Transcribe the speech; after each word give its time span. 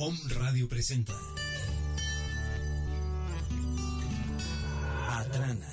Om 0.00 0.16
Radio 0.28 0.68
presenta 0.68 1.12
Atrana. 5.08 5.68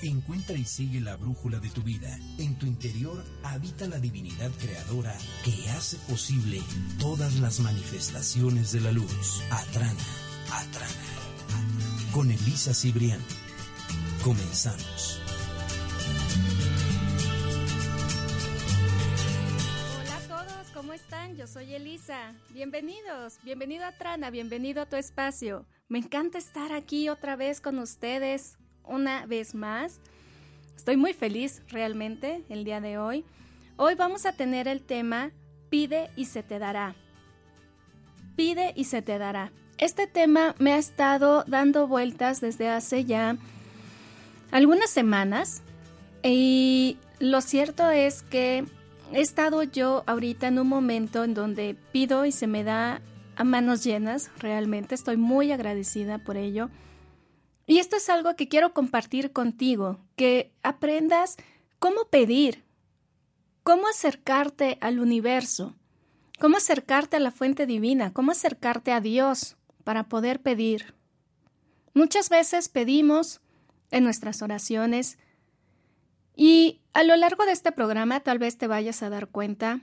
Encuentra 0.00 0.56
y 0.56 0.64
sigue 0.64 0.98
la 0.98 1.16
brújula 1.16 1.58
de 1.58 1.68
tu 1.68 1.82
vida. 1.82 2.18
En 2.38 2.58
tu 2.58 2.64
interior 2.64 3.22
habita 3.42 3.86
la 3.86 3.98
divinidad 3.98 4.50
creadora 4.52 5.14
que 5.44 5.68
hace 5.72 5.98
posible 6.08 6.62
todas 6.98 7.38
las 7.40 7.60
manifestaciones 7.60 8.72
de 8.72 8.80
la 8.80 8.92
luz. 8.92 9.42
Atrana, 9.50 10.06
Atrana. 10.52 12.12
Con 12.12 12.30
Elisa 12.30 12.72
Cibrián. 12.72 13.20
Comenzamos. 14.24 15.19
Yo 21.40 21.46
soy 21.46 21.72
Elisa. 21.72 22.34
Bienvenidos, 22.50 23.38
bienvenido 23.42 23.86
a 23.86 23.92
Trana, 23.92 24.28
bienvenido 24.28 24.82
a 24.82 24.86
tu 24.86 24.96
espacio. 24.96 25.64
Me 25.88 25.96
encanta 25.96 26.36
estar 26.36 26.70
aquí 26.70 27.08
otra 27.08 27.34
vez 27.34 27.62
con 27.62 27.78
ustedes, 27.78 28.58
una 28.84 29.24
vez 29.24 29.54
más. 29.54 30.00
Estoy 30.76 30.98
muy 30.98 31.14
feliz 31.14 31.62
realmente 31.68 32.44
el 32.50 32.64
día 32.64 32.82
de 32.82 32.98
hoy. 32.98 33.24
Hoy 33.78 33.94
vamos 33.94 34.26
a 34.26 34.34
tener 34.34 34.68
el 34.68 34.82
tema 34.82 35.30
Pide 35.70 36.10
y 36.14 36.26
se 36.26 36.42
te 36.42 36.58
dará. 36.58 36.94
Pide 38.36 38.74
y 38.76 38.84
se 38.84 39.00
te 39.00 39.16
dará. 39.16 39.50
Este 39.78 40.06
tema 40.06 40.54
me 40.58 40.74
ha 40.74 40.78
estado 40.78 41.44
dando 41.46 41.88
vueltas 41.88 42.42
desde 42.42 42.68
hace 42.68 43.06
ya 43.06 43.38
algunas 44.50 44.90
semanas 44.90 45.62
y 46.22 46.98
lo 47.18 47.40
cierto 47.40 47.90
es 47.90 48.20
que 48.24 48.66
he 49.12 49.20
estado 49.20 49.62
yo 49.62 50.04
ahorita 50.06 50.48
en 50.48 50.58
un 50.58 50.68
momento 50.68 51.24
en 51.24 51.34
donde 51.34 51.76
pido 51.92 52.24
y 52.26 52.32
se 52.32 52.46
me 52.46 52.64
da 52.64 53.02
a 53.36 53.44
manos 53.44 53.84
llenas, 53.84 54.30
realmente 54.38 54.94
estoy 54.94 55.16
muy 55.16 55.50
agradecida 55.52 56.18
por 56.18 56.36
ello. 56.36 56.70
Y 57.66 57.78
esto 57.78 57.96
es 57.96 58.08
algo 58.08 58.36
que 58.36 58.48
quiero 58.48 58.74
compartir 58.74 59.32
contigo, 59.32 59.98
que 60.16 60.52
aprendas 60.62 61.36
cómo 61.78 62.06
pedir, 62.10 62.64
cómo 63.62 63.86
acercarte 63.88 64.78
al 64.80 65.00
universo, 65.00 65.74
cómo 66.38 66.56
acercarte 66.56 67.16
a 67.16 67.20
la 67.20 67.30
fuente 67.30 67.66
divina, 67.66 68.12
cómo 68.12 68.32
acercarte 68.32 68.92
a 68.92 69.00
Dios 69.00 69.56
para 69.84 70.08
poder 70.08 70.40
pedir. 70.40 70.94
Muchas 71.94 72.28
veces 72.28 72.68
pedimos 72.68 73.40
en 73.90 74.04
nuestras 74.04 74.42
oraciones 74.42 75.18
y 76.40 76.80
a 76.94 77.02
lo 77.02 77.14
largo 77.16 77.44
de 77.44 77.52
este 77.52 77.70
programa 77.70 78.20
tal 78.20 78.38
vez 78.38 78.56
te 78.56 78.66
vayas 78.66 79.02
a 79.02 79.10
dar 79.10 79.26
cuenta 79.26 79.80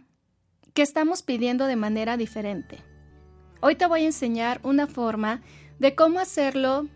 que 0.73 0.81
estamos 0.81 1.21
pidiendo 1.21 1.67
de 1.67 1.75
manera 1.75 2.17
diferente. 2.17 2.79
Hoy 3.61 3.75
te 3.75 3.85
voy 3.85 4.01
a 4.01 4.05
enseñar 4.07 4.59
una 4.63 4.87
forma 4.87 5.41
de 5.77 5.93
cómo 5.93 6.19
hacerlo, 6.19 6.87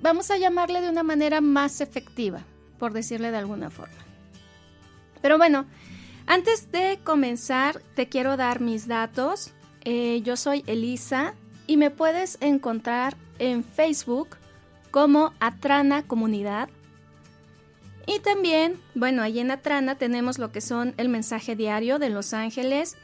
vamos 0.00 0.30
a 0.30 0.38
llamarle 0.38 0.80
de 0.80 0.90
una 0.90 1.02
manera 1.02 1.40
más 1.40 1.80
efectiva, 1.80 2.44
por 2.78 2.92
decirle 2.92 3.32
de 3.32 3.38
alguna 3.38 3.68
forma. 3.68 3.98
Pero 5.20 5.38
bueno, 5.38 5.66
antes 6.26 6.70
de 6.70 7.00
comenzar 7.02 7.82
te 7.96 8.08
quiero 8.08 8.36
dar 8.36 8.60
mis 8.60 8.86
datos. 8.86 9.50
Eh, 9.80 10.20
yo 10.22 10.36
soy 10.36 10.62
Elisa 10.68 11.34
y 11.66 11.78
me 11.78 11.90
puedes 11.90 12.38
encontrar 12.40 13.16
en 13.40 13.64
Facebook 13.64 14.36
como 14.92 15.32
Atrana 15.40 16.06
Comunidad. 16.06 16.68
Y 18.06 18.20
también, 18.20 18.80
bueno, 18.94 19.22
ahí 19.22 19.38
en 19.38 19.50
Atrana 19.50 19.96
tenemos 19.96 20.38
lo 20.38 20.52
que 20.52 20.60
son 20.60 20.94
el 20.96 21.08
mensaje 21.08 21.56
diario 21.56 21.98
de 21.98 22.10
Los 22.10 22.34
Ángeles 22.34 22.96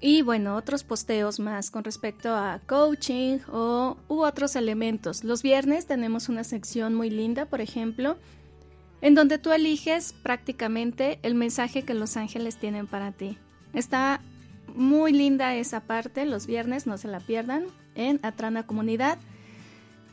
y 0.00 0.22
bueno, 0.22 0.56
otros 0.56 0.82
posteos 0.82 1.40
más 1.40 1.70
con 1.70 1.84
respecto 1.84 2.34
a 2.34 2.60
coaching 2.66 3.38
o 3.52 3.98
u 4.08 4.22
otros 4.22 4.56
elementos. 4.56 5.24
Los 5.24 5.42
viernes 5.42 5.86
tenemos 5.86 6.28
una 6.28 6.42
sección 6.42 6.94
muy 6.94 7.10
linda, 7.10 7.44
por 7.44 7.60
ejemplo, 7.60 8.16
en 9.02 9.14
donde 9.14 9.38
tú 9.38 9.52
eliges 9.52 10.14
prácticamente 10.22 11.18
el 11.22 11.34
mensaje 11.34 11.82
que 11.82 11.94
Los 11.94 12.16
Ángeles 12.16 12.56
tienen 12.56 12.86
para 12.86 13.12
ti. 13.12 13.38
Está 13.74 14.20
muy 14.74 15.12
linda 15.12 15.54
esa 15.54 15.80
parte, 15.80 16.24
los 16.24 16.46
viernes, 16.46 16.86
no 16.86 16.96
se 16.96 17.08
la 17.08 17.20
pierdan, 17.20 17.64
en 17.94 18.20
Atrana 18.22 18.66
Comunidad. 18.66 19.18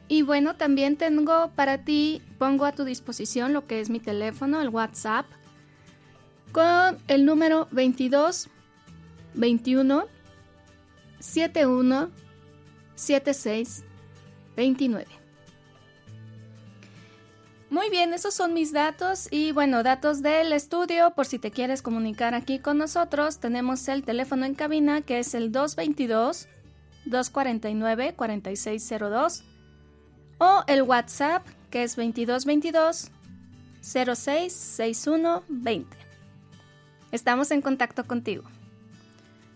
Y 0.08 0.22
bueno, 0.22 0.56
también 0.56 0.96
tengo 0.96 1.52
para 1.54 1.84
ti, 1.84 2.22
pongo 2.38 2.64
a 2.64 2.72
tu 2.72 2.84
disposición 2.84 3.52
lo 3.52 3.66
que 3.66 3.80
es 3.80 3.90
mi 3.90 4.00
teléfono, 4.00 4.60
el 4.60 4.68
WhatsApp, 4.68 5.26
con 6.52 6.98
el 7.08 7.24
número 7.24 7.66
22 7.72 8.48
21 9.34 10.06
71 11.18 12.10
76 12.94 13.84
29. 14.56 15.06
Muy 17.70 17.88
bien, 17.88 18.12
esos 18.12 18.34
son 18.34 18.52
mis 18.52 18.72
datos 18.72 19.28
y 19.30 19.52
bueno, 19.52 19.82
datos 19.82 20.20
del 20.20 20.52
estudio 20.52 21.12
por 21.12 21.24
si 21.24 21.38
te 21.38 21.50
quieres 21.50 21.80
comunicar 21.80 22.34
aquí 22.34 22.58
con 22.58 22.76
nosotros. 22.76 23.38
Tenemos 23.38 23.88
el 23.88 24.04
teléfono 24.04 24.44
en 24.44 24.54
cabina 24.54 25.00
que 25.00 25.20
es 25.20 25.34
el 25.34 25.52
222 25.52 26.48
249 27.06 28.14
4602 28.14 29.44
o 30.38 30.64
el 30.66 30.82
WhatsApp 30.82 31.46
que 31.70 31.84
es 31.84 31.96
2222 31.96 33.10
066120. 33.80 36.11
Estamos 37.12 37.50
en 37.50 37.60
contacto 37.60 38.06
contigo. 38.06 38.44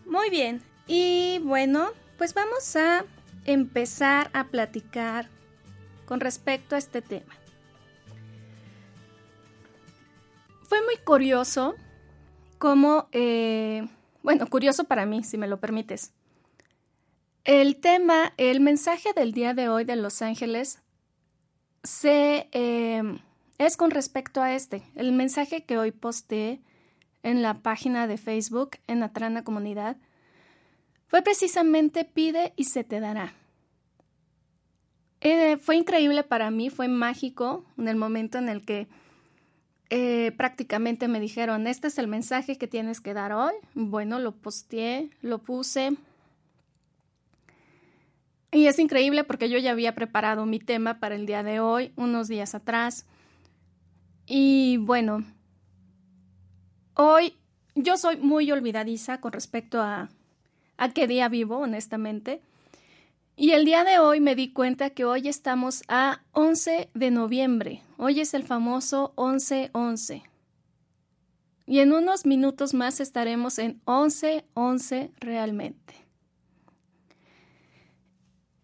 Muy 0.04 0.30
bien, 0.30 0.62
y 0.86 1.40
bueno, 1.42 1.88
pues 2.18 2.32
vamos 2.34 2.76
a 2.76 3.04
empezar 3.44 4.30
a 4.34 4.44
platicar 4.44 5.28
con 6.04 6.20
respecto 6.20 6.74
a 6.74 6.78
este 6.78 7.02
tema. 7.02 7.34
Fue 10.62 10.82
muy 10.84 10.96
curioso 10.98 11.74
como, 12.58 13.08
eh, 13.12 13.88
bueno, 14.22 14.46
curioso 14.48 14.84
para 14.84 15.06
mí, 15.06 15.24
si 15.24 15.38
me 15.38 15.48
lo 15.48 15.58
permites. 15.58 16.12
El 17.44 17.76
tema, 17.76 18.32
el 18.36 18.60
mensaje 18.60 19.12
del 19.14 19.32
día 19.32 19.54
de 19.54 19.68
hoy 19.68 19.84
de 19.84 19.96
Los 19.96 20.22
Ángeles 20.22 20.82
se, 21.84 22.48
eh, 22.52 23.02
es 23.58 23.76
con 23.76 23.90
respecto 23.90 24.42
a 24.42 24.54
este. 24.54 24.82
El 24.94 25.12
mensaje 25.12 25.64
que 25.64 25.78
hoy 25.78 25.92
posté 25.92 26.60
en 27.26 27.42
la 27.42 27.54
página 27.54 28.06
de 28.06 28.18
Facebook, 28.18 28.76
en 28.86 29.02
Atrana 29.02 29.42
Comunidad, 29.42 29.96
fue 31.08 31.22
precisamente 31.22 32.04
pide 32.04 32.52
y 32.54 32.64
se 32.64 32.84
te 32.84 33.00
dará. 33.00 33.34
Eh, 35.20 35.56
fue 35.56 35.74
increíble 35.74 36.22
para 36.22 36.52
mí, 36.52 36.70
fue 36.70 36.86
mágico 36.86 37.64
en 37.78 37.88
el 37.88 37.96
momento 37.96 38.38
en 38.38 38.48
el 38.48 38.64
que 38.64 38.86
eh, 39.90 40.34
prácticamente 40.36 41.08
me 41.08 41.18
dijeron, 41.18 41.66
este 41.66 41.88
es 41.88 41.98
el 41.98 42.06
mensaje 42.06 42.58
que 42.58 42.68
tienes 42.68 43.00
que 43.00 43.12
dar 43.12 43.32
hoy. 43.32 43.54
Bueno, 43.74 44.20
lo 44.20 44.30
posteé, 44.30 45.10
lo 45.20 45.38
puse. 45.38 45.96
Y 48.52 48.68
es 48.68 48.78
increíble 48.78 49.24
porque 49.24 49.50
yo 49.50 49.58
ya 49.58 49.72
había 49.72 49.96
preparado 49.96 50.46
mi 50.46 50.60
tema 50.60 51.00
para 51.00 51.16
el 51.16 51.26
día 51.26 51.42
de 51.42 51.58
hoy, 51.58 51.92
unos 51.96 52.28
días 52.28 52.54
atrás. 52.54 53.04
Y 54.26 54.76
bueno, 54.76 55.24
Hoy 56.98 57.36
yo 57.74 57.98
soy 57.98 58.16
muy 58.16 58.50
olvidadiza 58.50 59.20
con 59.20 59.32
respecto 59.32 59.82
a, 59.82 60.08
a 60.78 60.92
qué 60.94 61.06
día 61.06 61.28
vivo, 61.28 61.58
honestamente. 61.58 62.40
Y 63.36 63.50
el 63.50 63.66
día 63.66 63.84
de 63.84 63.98
hoy 63.98 64.20
me 64.20 64.34
di 64.34 64.50
cuenta 64.50 64.88
que 64.88 65.04
hoy 65.04 65.28
estamos 65.28 65.82
a 65.88 66.22
11 66.32 66.88
de 66.94 67.10
noviembre. 67.10 67.82
Hoy 67.98 68.20
es 68.20 68.32
el 68.32 68.44
famoso 68.44 69.12
11-11. 69.16 70.22
Y 71.66 71.80
en 71.80 71.92
unos 71.92 72.24
minutos 72.24 72.72
más 72.72 72.98
estaremos 72.98 73.58
en 73.58 73.78
11-11 73.84 75.10
realmente. 75.20 75.94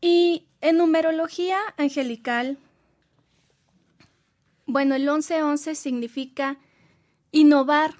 Y 0.00 0.46
en 0.62 0.78
numerología 0.78 1.58
angelical, 1.76 2.56
bueno, 4.64 4.94
el 4.94 5.06
11-11 5.06 5.74
significa 5.74 6.56
innovar, 7.30 7.94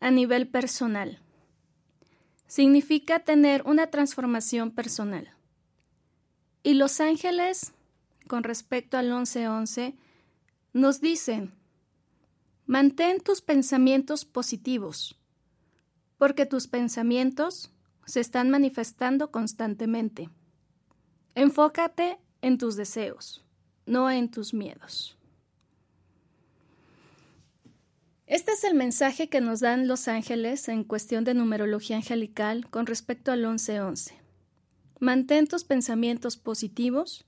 a 0.00 0.10
nivel 0.10 0.48
personal. 0.48 1.20
Significa 2.46 3.20
tener 3.20 3.62
una 3.66 3.88
transformación 3.88 4.70
personal. 4.70 5.30
Y 6.62 6.74
los 6.74 7.00
ángeles, 7.00 7.72
con 8.28 8.42
respecto 8.42 8.96
al 8.96 9.06
1111, 9.06 9.94
nos 10.72 11.00
dicen, 11.00 11.52
Mantén 12.66 13.20
tus 13.20 13.42
pensamientos 13.42 14.24
positivos, 14.24 15.16
porque 16.16 16.46
tus 16.46 16.66
pensamientos 16.66 17.70
se 18.06 18.20
están 18.20 18.48
manifestando 18.48 19.30
constantemente. 19.30 20.30
Enfócate 21.34 22.18
en 22.40 22.56
tus 22.56 22.76
deseos, 22.76 23.44
no 23.84 24.10
en 24.10 24.30
tus 24.30 24.54
miedos. 24.54 25.18
Este 28.26 28.52
es 28.52 28.64
el 28.64 28.74
mensaje 28.74 29.28
que 29.28 29.42
nos 29.42 29.60
dan 29.60 29.86
los 29.86 30.08
ángeles 30.08 30.68
en 30.68 30.84
cuestión 30.84 31.24
de 31.24 31.34
numerología 31.34 31.96
angelical 31.96 32.66
con 32.70 32.86
respecto 32.86 33.32
al 33.32 33.40
1111. 33.40 34.14
Mantén 34.98 35.46
tus 35.46 35.64
pensamientos 35.64 36.38
positivos 36.38 37.26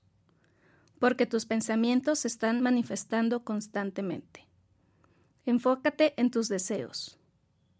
porque 0.99 1.27
tus 1.27 1.45
pensamientos 1.45 2.19
se 2.19 2.27
están 2.27 2.61
manifestando 2.61 3.43
constantemente. 3.43 4.47
Enfócate 5.45 6.15
en 6.17 6.31
tus 6.31 6.47
deseos, 6.47 7.19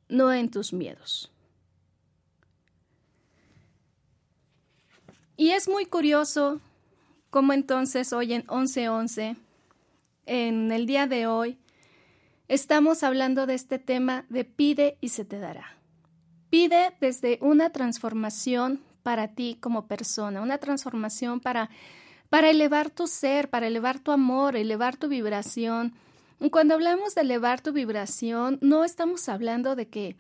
no 0.10 0.32
en 0.32 0.52
tus 0.52 0.72
miedos. 0.72 1.32
Y 5.36 5.50
es 5.50 5.68
muy 5.68 5.88
curioso 5.88 6.62
cómo 7.32 7.54
entonces 7.54 8.14
hoy 8.14 8.34
en 8.34 8.46
1111, 8.48 9.38
en 10.28 10.72
el 10.72 10.86
día 10.86 11.08
de 11.08 11.26
hoy, 11.26 11.58
estamos 12.48 13.04
hablando 13.04 13.46
de 13.46 13.56
este 13.56 13.80
tema 13.80 14.26
de 14.30 14.46
pide 14.46 14.98
y 15.02 15.10
se 15.10 15.26
te 15.26 15.40
dará. 15.40 15.78
Pide 16.50 16.94
desde 17.02 17.40
una 17.42 17.72
transformación 17.72 18.82
para 19.04 19.30
ti 19.30 19.58
como 19.60 19.88
persona, 19.88 20.42
una 20.42 20.58
transformación 20.58 21.40
para, 21.40 21.70
para 22.30 22.50
elevar 22.50 22.90
tu 22.90 23.08
ser, 23.08 23.50
para 23.50 23.68
elevar 23.68 24.00
tu 24.00 24.12
amor, 24.12 24.56
elevar 24.56 24.98
tu 24.98 25.08
vibración. 25.08 25.94
Cuando 26.52 26.74
hablamos 26.74 27.16
de 27.16 27.22
elevar 27.22 27.62
tu 27.62 27.74
vibración, 27.74 28.60
no 28.62 28.84
estamos 28.84 29.28
hablando 29.30 29.76
de 29.76 29.88
que 29.88 30.16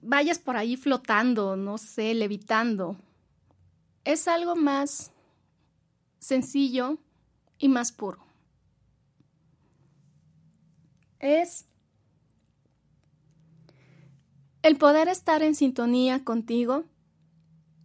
vayas 0.00 0.38
por 0.38 0.56
ahí 0.56 0.76
flotando, 0.76 1.56
no 1.56 1.78
sé, 1.78 2.14
levitando 2.14 2.96
es 4.04 4.28
algo 4.28 4.56
más 4.56 5.12
sencillo 6.18 6.98
y 7.58 7.68
más 7.68 7.92
puro. 7.92 8.21
Es 11.22 11.66
el 14.62 14.76
poder 14.76 15.06
estar 15.06 15.40
en 15.44 15.54
sintonía 15.54 16.24
contigo 16.24 16.84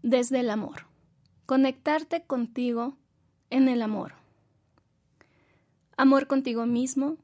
desde 0.01 0.39
el 0.39 0.49
amor, 0.49 0.87
conectarte 1.45 2.23
contigo 2.23 2.97
en 3.51 3.69
el 3.69 3.83
amor. 3.83 4.15
Amor 5.97 6.25
contigo 6.25 6.65
mismo, 6.65 7.17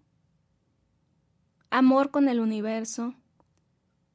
amor 1.71 2.12
con 2.12 2.30
el 2.30 2.39
universo, 2.39 3.15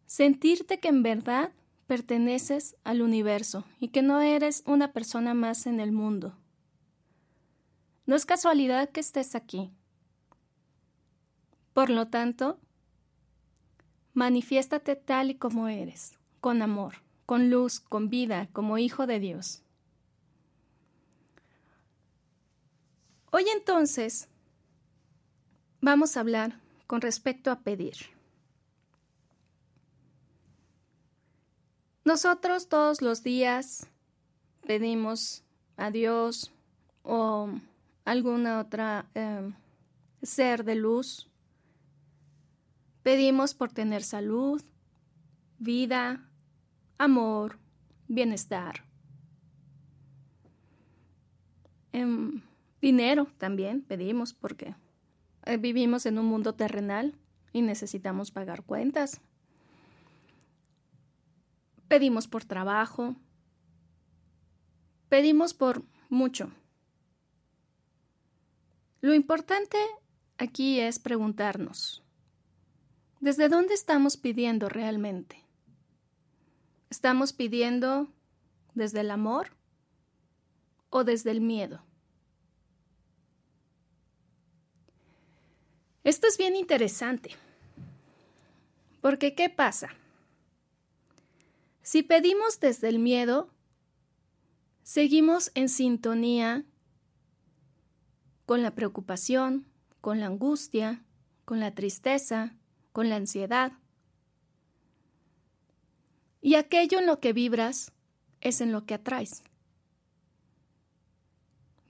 sentirte 0.07 0.79
que 0.79 0.89
en 0.89 1.03
verdad 1.03 1.51
perteneces 1.89 2.77
al 2.85 3.03
universo 3.03 3.65
y 3.81 3.89
que 3.89 4.03
no 4.03 4.21
eres 4.21 4.63
una 4.67 4.93
persona 4.93 5.35
más 5.35 5.67
en 5.67 5.81
el 5.81 5.91
mundo. 5.91 6.37
No 8.07 8.15
es 8.15 8.25
casualidad 8.25 8.89
que 8.91 9.01
estés 9.01 9.35
aquí. 9.35 9.73
Por 11.79 11.91
lo 11.91 12.09
tanto, 12.09 12.59
manifiéstate 14.13 14.97
tal 14.97 15.31
y 15.31 15.37
como 15.37 15.69
eres, 15.69 16.19
con 16.41 16.61
amor, 16.61 16.95
con 17.25 17.51
luz, 17.51 17.79
con 17.79 18.11
vida, 18.11 18.49
como 18.53 18.79
hijo 18.79 19.07
de 19.07 19.21
Dios. 19.21 19.63
Hoy 23.31 23.45
entonces 23.55 24.29
vamos 25.81 26.17
a 26.17 26.21
hablar 26.21 26.59
con 26.89 27.01
respecto 27.01 27.53
a 27.53 27.61
pedir. 27.61 27.95
Nosotros 32.05 32.69
todos 32.69 33.03
los 33.03 33.23
días 33.23 33.87
pedimos 34.67 35.45
a 35.77 35.93
Dios 35.93 36.51
o 37.05 37.51
alguna 38.05 38.59
otra 38.59 39.07
em, 39.15 39.55
ser 40.25 40.65
de 40.65 40.75
luz. 40.75 41.29
Pedimos 43.09 43.55
por 43.55 43.73
tener 43.73 44.03
salud, 44.03 44.63
vida, 45.59 46.29
amor, 46.99 47.59
bienestar. 48.07 48.85
Em, 51.93 52.43
dinero 52.83 53.27
también 53.39 53.81
pedimos 53.81 54.35
porque 54.35 54.75
eh, 55.47 55.57
vivimos 55.57 56.05
en 56.05 56.19
un 56.19 56.27
mundo 56.27 56.55
terrenal 56.55 57.17
y 57.55 57.63
necesitamos 57.63 58.31
pagar 58.31 58.63
cuentas, 58.63 59.23
pedimos 61.89 62.29
por 62.29 62.45
trabajo, 62.45 63.17
pedimos 65.09 65.55
por 65.55 65.83
mucho. 66.11 66.51
Lo 69.01 69.15
importante 69.15 69.79
aquí 70.37 70.79
es 70.79 70.99
preguntarnos, 70.99 72.05
¿desde 73.21 73.49
dónde 73.49 73.75
estamos 73.75 74.17
pidiendo 74.17 74.69
realmente? 74.69 75.45
¿Estamos 76.91 77.33
pidiendo 77.33 78.09
desde 78.75 79.01
el 79.01 79.11
amor 79.11 79.51
o 80.91 81.05
desde 81.05 81.31
el 81.31 81.41
miedo? 81.41 81.83
Esto 86.05 86.27
es 86.27 86.39
bien 86.39 86.57
interesante, 86.57 87.33
porque 89.03 89.35
¿qué 89.35 89.51
pasa? 89.51 89.91
Si 91.83 92.03
pedimos 92.03 92.61
desde 92.61 92.89
el 92.89 92.99
miedo, 92.99 93.51
seguimos 94.83 95.51
en 95.55 95.69
sintonía 95.69 96.65
con 98.47 98.63
la 98.63 98.75
preocupación, 98.75 99.67
con 100.01 100.21
la 100.21 100.27
angustia, 100.27 101.05
con 101.45 101.61
la 101.61 101.75
tristeza, 101.75 102.58
con 102.99 103.11
la 103.11 103.15
ansiedad. 103.15 103.71
Y 106.43 106.57
aquello 106.57 106.99
en 106.99 107.07
lo 107.07 107.21
que 107.21 107.33
vibras 107.33 107.93
es 108.41 108.61
en 108.61 108.73
lo 108.73 108.87
que 108.87 108.95
atraes. 108.95 109.45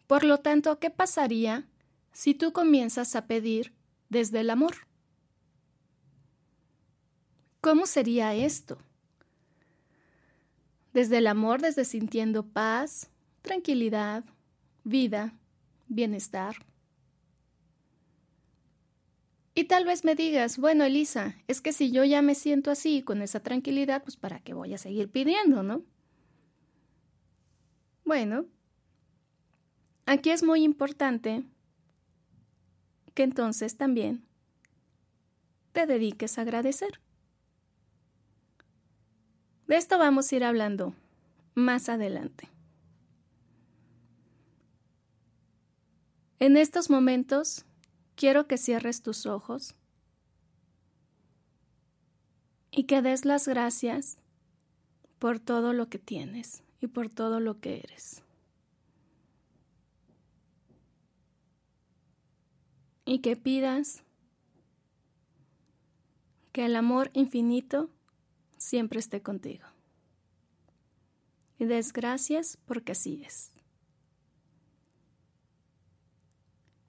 Por 0.07 0.23
lo 0.23 0.41
tanto, 0.41 0.79
¿qué 0.79 0.91
pasaría 0.91 1.67
si 2.13 2.35
tú 2.35 2.53
comienzas 2.53 3.17
a 3.17 3.27
pedir 3.27 3.73
desde 4.11 4.41
el 4.41 4.51
amor? 4.51 4.87
¿Cómo 7.63 7.87
sería 7.87 8.35
esto? 8.35 8.77
Desde 10.93 11.17
el 11.17 11.27
amor, 11.27 11.63
desde 11.63 11.87
sintiendo 11.87 12.43
paz, 12.43 13.09
tranquilidad, 13.41 14.27
vida, 14.85 15.33
bienestar. 15.87 16.67
Y 19.59 19.65
tal 19.65 19.85
vez 19.85 20.05
me 20.05 20.15
digas, 20.15 20.57
bueno, 20.57 20.85
Elisa, 20.85 21.35
es 21.49 21.61
que 21.61 21.73
si 21.73 21.91
yo 21.91 22.05
ya 22.05 22.23
me 22.23 22.37
siento 22.37 22.71
así, 22.71 23.03
con 23.03 23.23
esa 23.23 23.41
tranquilidad, 23.41 24.05
pues 24.05 24.17
para 24.17 24.39
qué 24.39 24.55
voy 24.55 24.73
a 24.73 24.79
seguir 24.79 25.11
pidiendo, 25.11 25.65
¿no? 25.65 25.83
Bueno, 28.05 28.47
aquí 30.07 30.31
es 30.31 30.45
muy 30.45 30.63
importante 30.63 31.43
que 33.15 33.25
entonces 33.25 33.77
también 33.77 34.25
te 35.73 35.87
dediques 35.87 36.39
a 36.39 36.43
agradecer. 36.43 37.01
De 39.67 39.77
esto 39.77 39.99
vamos 39.99 40.31
a 40.31 40.37
ir 40.37 40.45
hablando 40.45 40.95
más 41.57 41.89
adelante. 41.89 42.49
En 46.39 46.57
estos 46.57 46.91
momentos 46.91 47.65
quiero 48.19 48.49
que 48.49 48.59
cierres 48.59 49.01
tus 49.01 49.27
ojos 49.27 49.77
y 52.73 52.85
que 52.85 53.01
des 53.01 53.25
las 53.25 53.47
gracias 53.47 54.19
por 55.21 55.39
todo 55.39 55.73
lo 55.73 55.89
que 55.89 56.01
tienes 56.01 56.65
y 56.81 56.89
por 56.89 57.09
todo 57.09 57.39
lo 57.39 57.61
que 57.61 57.79
eres. 57.79 58.25
Y 63.05 63.21
que 63.21 63.37
pidas 63.37 64.03
que 66.53 66.67
el 66.67 66.75
amor 66.75 67.11
infinito 67.15 67.89
siempre 68.57 68.99
esté 68.99 69.23
contigo. 69.23 69.65
Y 71.61 71.67
des 71.67 71.93
gracias 71.93 72.59
porque 72.67 72.93
así 72.93 73.23
es. 73.25 73.58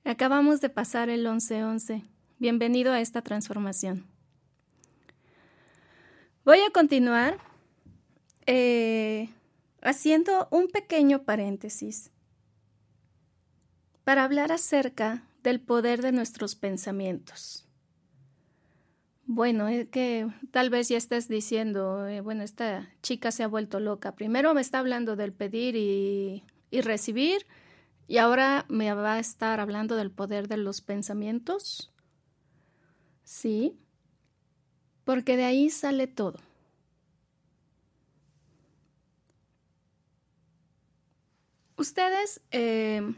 Acabamos 0.09 0.59
de 0.59 0.69
pasar 0.69 1.07
el 1.09 1.27
11-11. 1.27 2.01
Bienvenido 2.39 2.93
a 2.93 2.99
esta 2.99 3.21
transformación. 3.21 4.07
Voy 6.43 6.57
a 6.67 6.71
continuar 6.71 7.37
eh, 8.47 9.29
haciendo 9.83 10.47
un 10.49 10.67
pequeño 10.67 11.25
paréntesis 11.25 12.09
para 14.03 14.23
hablar 14.23 14.51
acerca 14.51 15.27
del 15.43 15.59
poder 15.59 16.01
de 16.01 16.11
nuestros 16.11 16.55
pensamientos. 16.55 17.67
Bueno, 19.27 19.67
es 19.67 19.89
que 19.89 20.27
tal 20.49 20.71
vez 20.71 20.89
ya 20.89 20.97
estés 20.97 21.27
diciendo, 21.27 22.07
eh, 22.07 22.21
bueno, 22.21 22.41
esta 22.41 22.89
chica 23.03 23.29
se 23.29 23.43
ha 23.43 23.47
vuelto 23.47 23.79
loca. 23.79 24.15
Primero 24.15 24.55
me 24.55 24.61
está 24.61 24.79
hablando 24.79 25.15
del 25.15 25.33
pedir 25.33 25.75
y, 25.75 26.43
y 26.71 26.81
recibir, 26.81 27.45
y 28.09 28.17
ahora 28.17 28.65
me 28.69 28.91
va 28.91 29.13
a 29.13 29.19
estar 29.19 29.59
hablando 29.59 29.95
del 29.95 30.09
poder 30.09 30.47
de 30.47 30.57
los 30.57 30.81
pensamientos. 30.81 31.91
Sí, 33.23 33.77
porque 35.03 35.37
de 35.37 35.45
ahí 35.45 35.69
sale 35.69 36.07
todo. 36.07 36.39
Ustedes 41.77 42.41
eh, 42.49 43.13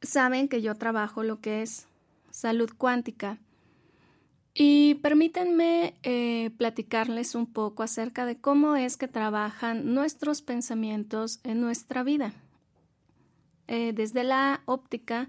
saben 0.00 0.48
que 0.48 0.62
yo 0.62 0.74
trabajo 0.76 1.22
lo 1.22 1.42
que 1.42 1.60
es 1.60 1.86
salud 2.30 2.70
cuántica 2.78 3.38
y 4.54 4.94
permítanme 4.96 5.94
eh, 6.02 6.50
platicarles 6.56 7.34
un 7.34 7.44
poco 7.44 7.82
acerca 7.82 8.24
de 8.24 8.40
cómo 8.40 8.74
es 8.76 8.96
que 8.96 9.06
trabajan 9.06 9.92
nuestros 9.92 10.40
pensamientos 10.40 11.40
en 11.44 11.60
nuestra 11.60 12.02
vida, 12.02 12.32
eh, 13.70 13.92
desde 13.94 14.24
la 14.24 14.62
óptica 14.66 15.28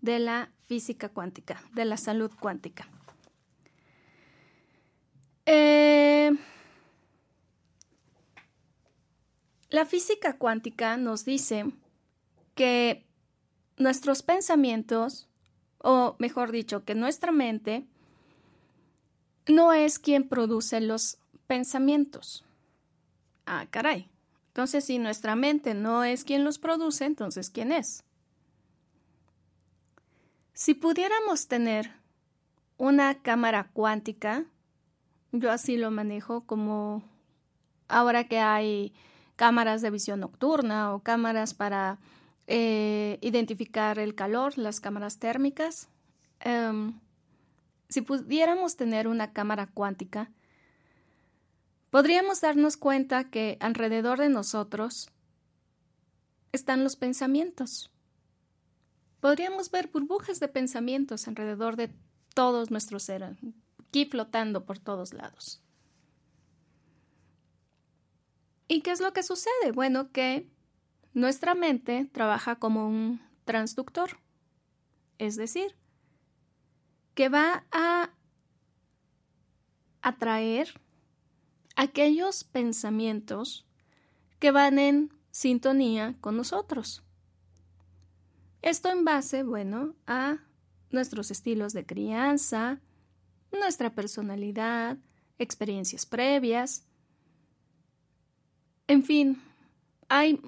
de 0.00 0.18
la 0.18 0.50
física 0.66 1.08
cuántica, 1.08 1.62
de 1.74 1.84
la 1.84 1.96
salud 1.96 2.30
cuántica. 2.40 2.88
La 9.72 9.86
física 9.86 10.36
cuántica 10.36 10.98
nos 10.98 11.24
dice 11.24 11.64
que 12.54 13.06
nuestros 13.78 14.22
pensamientos, 14.22 15.30
o 15.78 16.14
mejor 16.18 16.52
dicho, 16.52 16.84
que 16.84 16.94
nuestra 16.94 17.32
mente 17.32 17.86
no 19.48 19.72
es 19.72 19.98
quien 19.98 20.28
produce 20.28 20.82
los 20.82 21.18
pensamientos. 21.46 22.44
Ah, 23.46 23.66
caray. 23.70 24.11
Entonces, 24.52 24.84
si 24.84 24.98
nuestra 24.98 25.34
mente 25.34 25.72
no 25.72 26.04
es 26.04 26.24
quien 26.24 26.44
los 26.44 26.58
produce, 26.58 27.06
entonces, 27.06 27.48
¿quién 27.48 27.72
es? 27.72 28.04
Si 30.52 30.74
pudiéramos 30.74 31.48
tener 31.48 31.90
una 32.76 33.22
cámara 33.22 33.70
cuántica, 33.72 34.44
yo 35.32 35.50
así 35.50 35.78
lo 35.78 35.90
manejo 35.90 36.44
como 36.44 37.02
ahora 37.88 38.24
que 38.24 38.40
hay 38.40 38.92
cámaras 39.36 39.80
de 39.80 39.90
visión 39.90 40.20
nocturna 40.20 40.92
o 40.92 41.00
cámaras 41.00 41.54
para 41.54 41.98
eh, 42.46 43.16
identificar 43.22 43.98
el 43.98 44.14
calor, 44.14 44.58
las 44.58 44.80
cámaras 44.80 45.18
térmicas. 45.18 45.88
Em, 46.40 47.00
si 47.88 48.02
pudiéramos 48.02 48.76
tener 48.76 49.08
una 49.08 49.32
cámara 49.32 49.66
cuántica, 49.66 50.30
podríamos 51.92 52.40
darnos 52.40 52.78
cuenta 52.78 53.28
que 53.28 53.58
alrededor 53.60 54.18
de 54.18 54.30
nosotros 54.30 55.10
están 56.50 56.84
los 56.84 56.96
pensamientos. 56.96 57.90
Podríamos 59.20 59.70
ver 59.70 59.88
burbujas 59.88 60.40
de 60.40 60.48
pensamientos 60.48 61.28
alrededor 61.28 61.76
de 61.76 61.90
todos 62.34 62.70
nuestros 62.70 63.02
seres, 63.02 63.36
aquí 63.78 64.06
flotando 64.06 64.64
por 64.64 64.78
todos 64.78 65.12
lados. 65.12 65.60
¿Y 68.68 68.80
qué 68.80 68.92
es 68.92 69.02
lo 69.02 69.12
que 69.12 69.22
sucede? 69.22 69.72
Bueno, 69.74 70.12
que 70.12 70.48
nuestra 71.12 71.54
mente 71.54 72.08
trabaja 72.10 72.56
como 72.56 72.88
un 72.88 73.20
transductor, 73.44 74.18
es 75.18 75.36
decir, 75.36 75.76
que 77.14 77.28
va 77.28 77.66
a 77.70 78.14
atraer 80.00 80.80
aquellos 81.82 82.44
pensamientos 82.44 83.66
que 84.38 84.52
van 84.52 84.78
en 84.78 85.12
sintonía 85.32 86.14
con 86.20 86.36
nosotros. 86.36 87.02
Esto 88.62 88.88
en 88.88 89.04
base, 89.04 89.42
bueno, 89.42 89.96
a 90.06 90.38
nuestros 90.90 91.32
estilos 91.32 91.72
de 91.72 91.84
crianza, 91.84 92.80
nuestra 93.50 93.96
personalidad, 93.96 94.96
experiencias 95.38 96.06
previas, 96.06 96.86
en 98.86 99.02
fin, 99.02 99.42
hay 100.08 100.40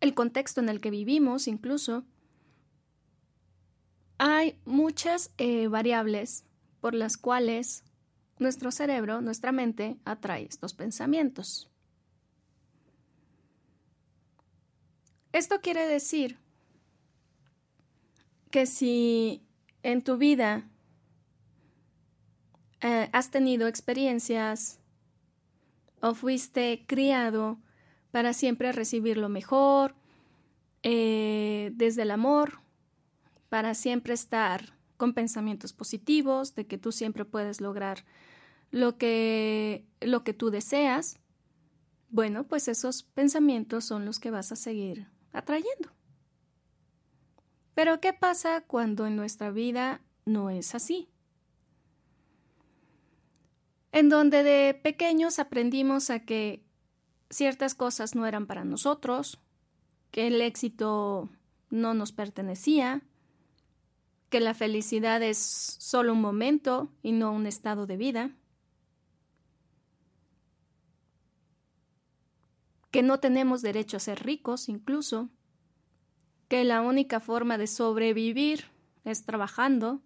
el 0.00 0.12
contexto 0.12 0.60
en 0.60 0.68
el 0.68 0.82
que 0.82 0.90
vivimos 0.90 1.48
incluso. 1.48 2.04
Hay 4.18 4.60
muchas 4.66 5.32
eh, 5.38 5.66
variables 5.68 6.44
por 6.82 6.92
las 6.92 7.16
cuales 7.16 7.84
nuestro 8.38 8.70
cerebro, 8.70 9.20
nuestra 9.20 9.52
mente, 9.52 9.96
atrae 10.04 10.46
estos 10.48 10.74
pensamientos. 10.74 11.70
Esto 15.32 15.60
quiere 15.60 15.86
decir 15.86 16.38
que 18.50 18.66
si 18.66 19.42
en 19.82 20.02
tu 20.02 20.16
vida 20.16 20.70
eh, 22.80 23.08
has 23.12 23.30
tenido 23.30 23.66
experiencias 23.66 24.78
o 26.00 26.14
fuiste 26.14 26.84
criado 26.86 27.58
para 28.12 28.32
siempre 28.32 28.70
recibir 28.70 29.16
lo 29.16 29.28
mejor, 29.28 29.96
eh, 30.84 31.72
desde 31.74 32.02
el 32.02 32.10
amor, 32.10 32.60
para 33.48 33.74
siempre 33.74 34.14
estar 34.14 34.74
con 34.96 35.14
pensamientos 35.14 35.72
positivos, 35.72 36.54
de 36.54 36.66
que 36.66 36.78
tú 36.78 36.92
siempre 36.92 37.24
puedes 37.24 37.60
lograr 37.60 38.04
lo 38.70 38.98
que, 38.98 39.86
lo 40.00 40.24
que 40.24 40.34
tú 40.34 40.50
deseas, 40.50 41.18
bueno, 42.10 42.44
pues 42.44 42.68
esos 42.68 43.02
pensamientos 43.02 43.84
son 43.84 44.04
los 44.04 44.18
que 44.20 44.30
vas 44.30 44.52
a 44.52 44.56
seguir 44.56 45.08
atrayendo. 45.32 45.90
Pero 47.74 48.00
¿qué 48.00 48.12
pasa 48.12 48.60
cuando 48.60 49.06
en 49.06 49.16
nuestra 49.16 49.50
vida 49.50 50.00
no 50.24 50.50
es 50.50 50.74
así? 50.74 51.08
En 53.90 54.08
donde 54.08 54.42
de 54.42 54.74
pequeños 54.74 55.38
aprendimos 55.38 56.10
a 56.10 56.20
que 56.20 56.64
ciertas 57.30 57.74
cosas 57.74 58.14
no 58.14 58.26
eran 58.26 58.46
para 58.46 58.64
nosotros, 58.64 59.40
que 60.10 60.28
el 60.28 60.40
éxito 60.40 61.28
no 61.70 61.94
nos 61.94 62.12
pertenecía, 62.12 63.02
que 64.34 64.40
la 64.40 64.52
felicidad 64.52 65.22
es 65.22 65.38
solo 65.38 66.12
un 66.12 66.20
momento 66.20 66.90
y 67.04 67.12
no 67.12 67.30
un 67.30 67.46
estado 67.46 67.86
de 67.86 67.96
vida, 67.96 68.32
que 72.90 73.04
no 73.04 73.20
tenemos 73.20 73.62
derecho 73.62 73.96
a 73.96 74.00
ser 74.00 74.24
ricos 74.24 74.68
incluso, 74.68 75.28
que 76.48 76.64
la 76.64 76.80
única 76.80 77.20
forma 77.20 77.58
de 77.58 77.68
sobrevivir 77.68 78.64
es 79.04 79.24
trabajando. 79.24 80.02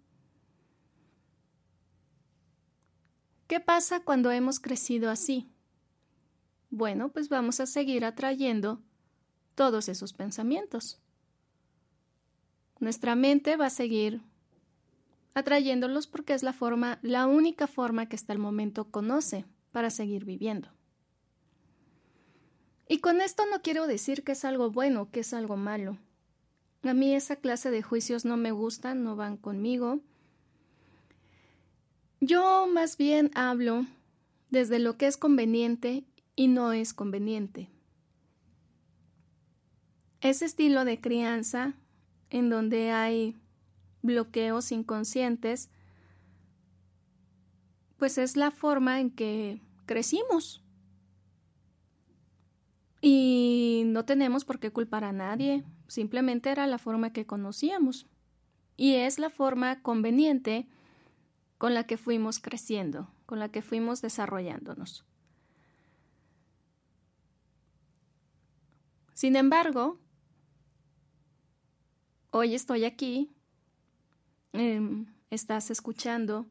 ¿Qué 3.47 3.59
pasa 3.59 4.01
cuando 4.01 4.29
hemos 4.29 4.59
crecido 4.59 5.09
así? 5.09 5.49
bueno, 6.69 7.09
pues 7.11 7.29
vamos 7.29 7.59
a 7.59 7.65
seguir 7.65 8.05
atrayendo 8.05 8.79
todos 9.55 9.89
esos 9.89 10.13
pensamientos. 10.13 11.01
Nuestra 12.79 13.15
mente 13.15 13.57
va 13.57 13.67
a 13.67 13.71
seguir 13.71 14.21
atrayéndolos 15.33 16.07
porque 16.07 16.33
es 16.33 16.43
la 16.43 16.53
forma, 16.53 16.99
la 17.01 17.27
única 17.27 17.67
forma 17.67 18.07
que 18.07 18.15
hasta 18.15 18.33
el 18.33 18.39
momento 18.39 18.85
conoce 18.89 19.45
para 19.71 19.89
seguir 19.89 20.25
viviendo. 20.25 20.69
Y 22.87 22.99
con 22.99 23.21
esto 23.21 23.43
no 23.45 23.61
quiero 23.61 23.85
decir 23.85 24.23
que 24.23 24.31
es 24.31 24.43
algo 24.45 24.71
bueno, 24.71 25.11
que 25.11 25.19
es 25.19 25.33
algo 25.33 25.57
malo. 25.57 25.97
A 26.83 26.93
mí 26.93 27.13
esa 27.13 27.35
clase 27.35 27.69
de 27.69 27.83
juicios 27.83 28.25
no 28.25 28.37
me 28.37 28.51
gustan, 28.51 29.03
no 29.03 29.15
van 29.15 29.37
conmigo. 29.37 29.99
Yo 32.21 32.67
más 32.67 32.97
bien 32.97 33.29
hablo 33.35 33.85
desde 34.49 34.79
lo 34.79 34.97
que 34.97 35.07
es 35.07 35.17
conveniente 35.17 36.05
y 36.35 36.47
no 36.47 36.73
es 36.73 36.93
conveniente. 36.93 37.69
Ese 40.21 40.45
estilo 40.45 40.83
de 40.83 40.99
crianza 40.99 41.75
en 42.29 42.49
donde 42.49 42.91
hay 42.91 43.37
bloqueos 44.01 44.71
inconscientes, 44.71 45.69
pues 47.97 48.17
es 48.17 48.37
la 48.37 48.51
forma 48.51 48.99
en 48.99 49.11
que 49.11 49.61
crecimos. 49.85 50.63
Y 53.01 53.83
no 53.87 54.05
tenemos 54.05 54.45
por 54.45 54.59
qué 54.59 54.71
culpar 54.71 55.03
a 55.03 55.11
nadie, 55.11 55.63
simplemente 55.87 56.49
era 56.49 56.67
la 56.67 56.77
forma 56.77 57.13
que 57.13 57.25
conocíamos. 57.25 58.07
Y 58.77 58.95
es 58.95 59.19
la 59.19 59.29
forma 59.29 59.81
conveniente 59.81 60.67
con 61.57 61.73
la 61.73 61.85
que 61.85 61.97
fuimos 61.97 62.39
creciendo, 62.39 63.09
con 63.25 63.39
la 63.39 63.49
que 63.49 63.61
fuimos 63.61 64.01
desarrollándonos. 64.01 65.05
Sin 69.13 69.35
embargo, 69.35 69.99
hoy 72.31 72.55
estoy 72.55 72.85
aquí 72.85 73.31
em, 74.53 75.07
estás 75.29 75.71
escuchando 75.71 76.45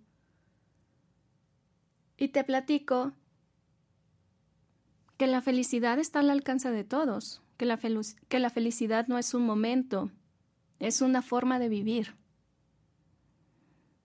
y 2.17 2.29
te 2.29 2.45
platico 2.45 3.13
que 5.17 5.27
la 5.27 5.43
felicidad 5.43 5.99
está 5.99 6.21
al 6.21 6.31
alcance 6.31 6.71
de 6.71 6.85
todos, 6.85 7.43
que 7.57 7.65
la, 7.65 7.79
que 8.29 8.39
la 8.39 8.51
felicidad 8.51 9.07
no 9.09 9.19
es 9.19 9.35
un 9.35 9.45
momento, 9.45 10.11
es 10.79 11.01
una 11.01 11.23
forma 11.23 11.59
de 11.59 11.69
vivir, 11.69 12.15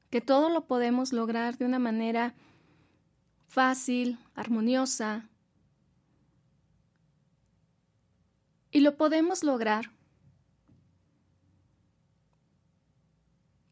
que 0.09 0.21
todo 0.21 0.49
lo 0.49 0.65
podemos 0.65 1.13
lograr 1.13 1.57
de 1.57 1.65
una 1.65 1.79
manera 1.79 2.33
fácil, 3.47 4.17
armoniosa, 4.33 5.29
y 8.71 8.79
lo 8.79 8.97
podemos 8.97 9.43
lograr 9.43 9.91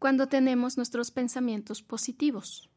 cuando 0.01 0.27
tenemos 0.27 0.77
nuestros 0.77 1.11
pensamientos 1.11 1.83
positivos. 1.83 2.71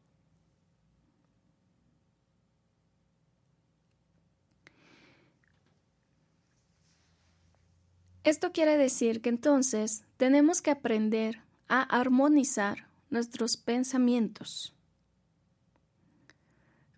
Esto 8.23 8.51
quiere 8.51 8.77
decir 8.77 9.23
que 9.23 9.29
entonces 9.29 10.05
tenemos 10.17 10.61
que 10.61 10.69
aprender 10.69 11.41
a 11.67 11.81
armonizar 11.81 12.87
nuestros 13.09 13.57
pensamientos. 13.57 14.75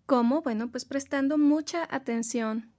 ¿Cómo? 0.04 0.42
Bueno, 0.42 0.70
pues 0.70 0.84
prestando 0.84 1.38
mucha 1.38 1.88
atención 1.90 2.70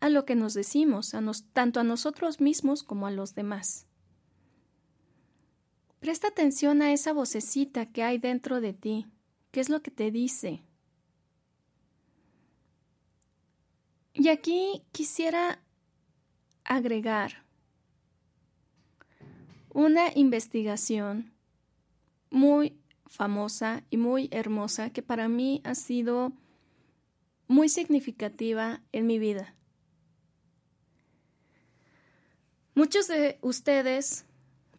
a 0.00 0.10
lo 0.10 0.26
que 0.26 0.34
nos 0.34 0.52
decimos, 0.52 1.14
tanto 1.54 1.80
a 1.80 1.84
nosotros 1.84 2.38
mismos 2.42 2.82
como 2.82 3.06
a 3.06 3.10
los 3.10 3.34
demás. 3.34 3.86
Presta 6.00 6.28
atención 6.28 6.80
a 6.80 6.92
esa 6.92 7.12
vocecita 7.12 7.84
que 7.84 8.02
hay 8.02 8.16
dentro 8.16 8.62
de 8.62 8.72
ti. 8.72 9.06
¿Qué 9.50 9.60
es 9.60 9.68
lo 9.68 9.82
que 9.82 9.90
te 9.90 10.10
dice? 10.10 10.62
Y 14.14 14.28
aquí 14.28 14.82
quisiera 14.92 15.62
agregar 16.64 17.44
una 19.72 20.10
investigación 20.14 21.32
muy 22.30 22.78
famosa 23.06 23.84
y 23.90 23.98
muy 23.98 24.28
hermosa 24.32 24.90
que 24.90 25.02
para 25.02 25.28
mí 25.28 25.60
ha 25.64 25.74
sido 25.74 26.32
muy 27.46 27.68
significativa 27.68 28.80
en 28.92 29.06
mi 29.06 29.18
vida. 29.18 29.54
Muchos 32.74 33.06
de 33.08 33.38
ustedes 33.42 34.24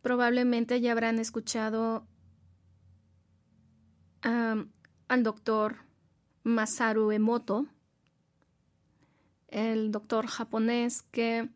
probablemente 0.02 0.82
ya 0.82 0.92
habrán 0.92 1.20
escuchado 1.20 2.06
al 4.22 5.24
doctor 5.24 5.78
Masaru 6.44 7.12
Emoto, 7.12 7.68
el 9.48 9.92
doctor 9.92 10.28
japonés 10.28 11.02
que 11.02 11.50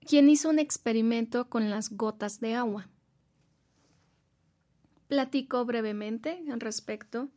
quien 0.00 0.28
hizo 0.28 0.50
un 0.50 0.58
experimento 0.58 1.48
con 1.48 1.70
las 1.70 1.90
gotas 1.90 2.40
de 2.40 2.54
agua. 2.54 2.88
Platico 5.08 5.64
brevemente 5.64 6.42
al 6.50 6.60
respecto. 6.60 7.28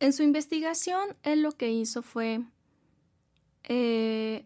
En 0.00 0.12
su 0.12 0.22
investigación, 0.22 1.16
él 1.22 1.42
lo 1.42 1.52
que 1.52 1.72
hizo 1.72 2.02
fue 2.02 2.44
eh, 3.64 4.44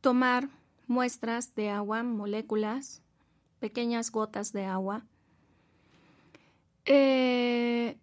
tomar 0.00 0.48
muestras 0.92 1.54
de 1.54 1.70
agua, 1.70 2.02
moléculas, 2.02 3.02
pequeñas 3.58 4.12
gotas 4.12 4.52
de 4.52 4.66
agua, 4.66 5.04
eh, 6.84 7.96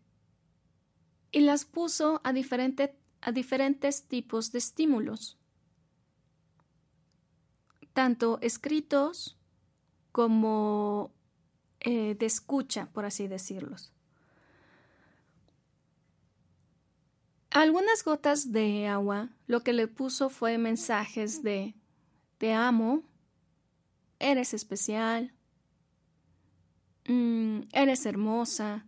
y 1.31 1.39
las 1.41 1.65
puso 1.65 2.21
a, 2.23 2.30
a 2.30 3.32
diferentes 3.32 4.04
tipos 4.04 4.52
de 4.52 4.58
estímulos 4.58 5.38
tanto 7.93 8.39
escritos 8.41 9.38
como 10.13 11.12
eh, 11.82 12.15
de 12.15 12.25
escucha, 12.25 12.88
por 12.93 13.06
así 13.06 13.28
decirlos. 13.28 13.91
algunas 17.52 18.04
gotas 18.04 18.52
de 18.52 18.88
agua 18.88 19.30
lo 19.47 19.63
que 19.63 19.73
le 19.73 19.88
puso 19.88 20.30
fue 20.30 20.58
mensajes 20.58 21.41
de 21.43 21.75
te 22.39 22.54
amo, 22.54 23.04
eres 24.17 24.54
especial, 24.54 25.34
mm, 27.06 27.63
eres 27.73 28.06
hermosa. 28.06 28.86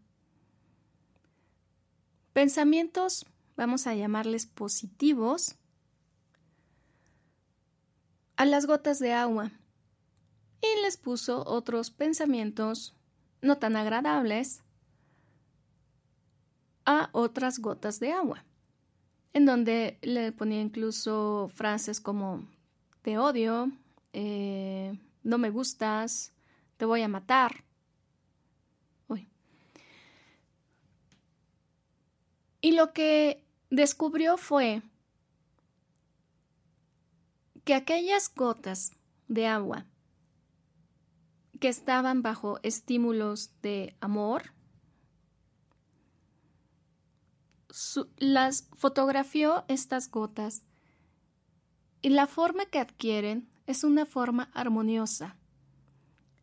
Pensamientos, 2.32 3.26
vamos 3.58 3.88
a 3.88 3.94
llamarles 3.94 4.46
positivos, 4.46 5.58
a 8.38 8.46
las 8.46 8.66
gotas 8.66 9.00
de 9.00 9.12
agua 9.12 9.52
y 10.62 10.82
les 10.82 10.96
puso 10.96 11.46
otros 11.46 11.92
pensamientos 11.92 12.96
no 13.42 13.58
tan 13.58 13.76
agradables 13.76 14.64
a 16.86 17.10
otras 17.12 17.60
gotas 17.60 18.00
de 18.00 18.14
agua, 18.14 18.46
en 19.34 19.46
donde 19.46 20.00
le 20.02 20.32
ponía 20.32 20.62
incluso 20.62 21.52
frases 21.54 22.00
como 22.00 22.48
te 23.02 23.18
odio, 23.18 23.72
eh, 24.14 24.98
no 25.24 25.38
me 25.38 25.50
gustas, 25.50 26.34
te 26.78 26.86
voy 26.86 27.02
a 27.02 27.08
matar. 27.08 27.64
Y 32.62 32.74
lo 32.74 32.94
que 32.94 33.44
descubrió 33.72 34.38
fue 34.38 34.84
que 37.66 37.74
aquellas 37.74 38.34
gotas 38.34 38.92
de 39.28 39.48
agua 39.48 39.86
que 41.60 41.70
estaban 41.70 42.22
bajo 42.22 42.60
estímulos 42.62 43.52
de 43.62 43.96
amor, 44.00 44.54
las 48.18 48.68
fotografió 48.74 49.64
estas 49.68 50.10
gotas 50.10 50.64
y 52.02 52.10
la 52.10 52.28
forma 52.28 52.66
que 52.66 52.80
adquieren 52.80 53.50
es 53.68 53.84
una 53.84 54.06
forma 54.06 54.50
armoniosa, 54.54 55.36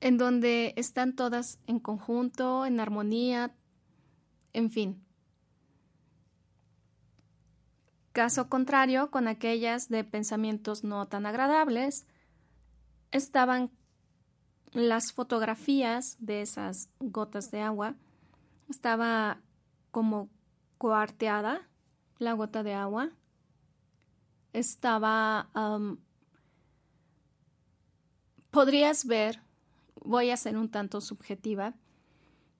en 0.01 0.19
donde 0.19 0.73
están 0.77 1.15
todas 1.15 1.59
en 1.67 1.81
conjunto, 1.81 2.65
en 2.65 2.81
armonía, 2.81 3.55
en 4.53 4.71
fin. 4.71 5.05
Caso 8.13 8.49
contrario, 8.49 9.11
con 9.11 9.29
aquellas 9.29 9.89
de 9.89 10.05
pensamientos 10.05 10.85
no 10.85 11.07
tan 11.07 11.27
agradables, 11.27 12.07
estaban 13.11 13.71
las 14.73 15.13
fotografías 15.13 16.17
de 16.19 16.43
esas 16.43 16.91
gotas 17.01 17.51
de 17.51 17.63
agua, 17.63 17.95
estaba 18.69 19.41
como 19.91 20.29
cuarteada 20.79 21.69
la 22.19 22.33
gota 22.33 22.63
de 22.63 22.75
agua, 22.75 23.11
estaba, 24.59 25.49
podrías 28.51 29.07
ver, 29.07 29.41
voy 30.05 30.31
a 30.31 30.37
ser 30.37 30.57
un 30.57 30.71
tanto 30.71 31.01
subjetiva, 31.01 31.75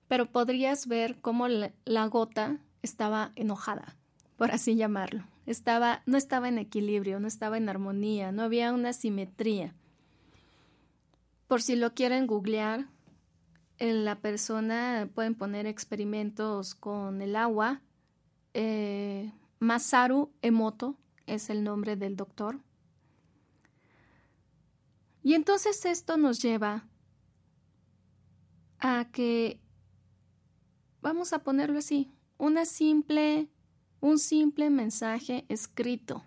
pero 0.07 0.31
podrías 0.31 0.87
ver 0.87 1.19
cómo 1.21 1.47
la 1.47 2.05
gota 2.07 2.59
estaba 2.81 3.31
enojada, 3.35 3.95
por 4.37 4.51
así 4.51 4.75
llamarlo 4.75 5.23
estaba, 5.51 6.03
no 6.05 6.17
estaba 6.17 6.47
en 6.47 6.59
equilibrio, 6.59 7.19
no 7.19 7.27
estaba 7.27 7.57
en 7.57 7.69
armonía, 7.69 8.31
no 8.31 8.43
había 8.43 8.71
una 8.71 8.93
simetría. 8.93 9.73
Por 11.47 11.63
si 11.63 11.75
lo 11.75 11.95
quieren 11.95 12.27
googlear, 12.27 12.85
en 13.79 14.05
la 14.05 14.19
persona 14.19 15.09
pueden 15.15 15.33
poner 15.33 15.65
experimentos 15.65 16.75
con 16.75 17.21
el 17.23 17.35
agua. 17.35 17.81
Eh, 18.53 19.31
Masaru 19.59 20.31
Emoto 20.43 20.95
es 21.33 21.49
el 21.49 21.63
nombre 21.63 21.95
del 21.95 22.15
doctor. 22.15 22.59
Y 25.23 25.33
entonces 25.33 25.85
esto 25.85 26.17
nos 26.17 26.41
lleva 26.41 26.87
a 28.79 29.09
que, 29.11 29.59
vamos 31.01 31.33
a 31.33 31.43
ponerlo 31.43 31.79
así, 31.79 32.11
una 32.37 32.65
simple 32.65 33.49
un 34.01 34.17
simple 34.17 34.69
mensaje 34.69 35.45
escrito 35.49 36.23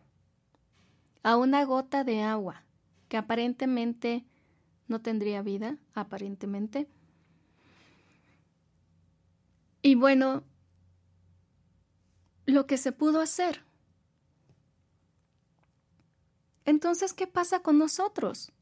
a 1.23 1.37
una 1.37 1.65
gota 1.65 2.05
de 2.05 2.23
agua 2.23 2.65
que 3.09 3.17
aparentemente 3.17 4.25
no 4.89 5.01
tendría 5.01 5.43
vida, 5.43 5.79
aparentemente. 5.95 6.89
Y 9.81 9.95
bueno, 9.95 10.45
lo 12.47 12.67
que 12.67 12.77
se 12.77 12.93
pudo 12.93 13.21
hacer. 13.21 13.65
Entonces, 16.65 17.13
¿qué 17.13 17.27
pasa 17.27 17.61
con 17.61 17.79
nosotros? 17.79 18.53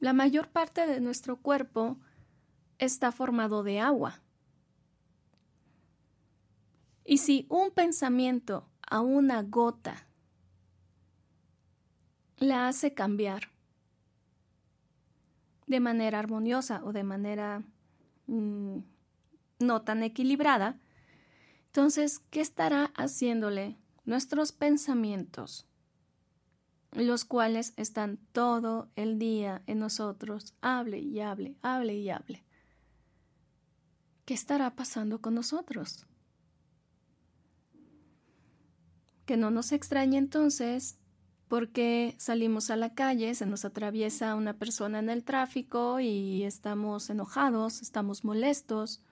La 0.00 0.12
mayor 0.12 0.48
parte 0.48 0.86
de 0.86 1.00
nuestro 1.00 1.36
cuerpo 1.36 1.98
está 2.78 3.10
formado 3.10 3.62
de 3.62 3.80
agua. 3.80 4.22
Y 7.04 7.18
si 7.18 7.46
un 7.48 7.70
pensamiento 7.70 8.68
a 8.82 9.00
una 9.00 9.42
gota 9.42 10.06
la 12.36 12.68
hace 12.68 12.94
cambiar 12.94 13.50
de 15.66 15.80
manera 15.80 16.18
armoniosa 16.18 16.82
o 16.84 16.92
de 16.92 17.02
manera 17.02 17.62
mm, 18.26 18.78
no 19.58 19.82
tan 19.82 20.02
equilibrada, 20.02 20.78
entonces, 21.66 22.20
¿qué 22.30 22.40
estará 22.40 22.92
haciéndole 22.96 23.76
nuestros 24.08 24.52
pensamientos, 24.52 25.66
los 26.92 27.26
cuales 27.26 27.74
están 27.76 28.18
todo 28.32 28.88
el 28.96 29.18
día 29.18 29.62
en 29.66 29.80
nosotros? 29.80 30.54
Hable 30.62 30.98
y 30.98 31.20
hable, 31.20 31.56
hable 31.60 31.94
y 31.94 32.08
hable. 32.08 32.42
¿Qué 34.24 34.32
estará 34.32 34.74
pasando 34.74 35.20
con 35.20 35.34
nosotros? 35.34 36.06
Que 39.26 39.36
no 39.36 39.50
nos 39.50 39.72
extrañe 39.72 40.16
entonces 40.16 40.96
porque 41.46 42.14
salimos 42.18 42.70
a 42.70 42.76
la 42.76 42.94
calle, 42.94 43.34
se 43.34 43.44
nos 43.44 43.66
atraviesa 43.66 44.36
una 44.36 44.54
persona 44.54 45.00
en 45.00 45.10
el 45.10 45.22
tráfico 45.22 46.00
y 46.00 46.44
estamos 46.44 47.10
enojados, 47.10 47.82
estamos 47.82 48.24
molestos, 48.24 49.02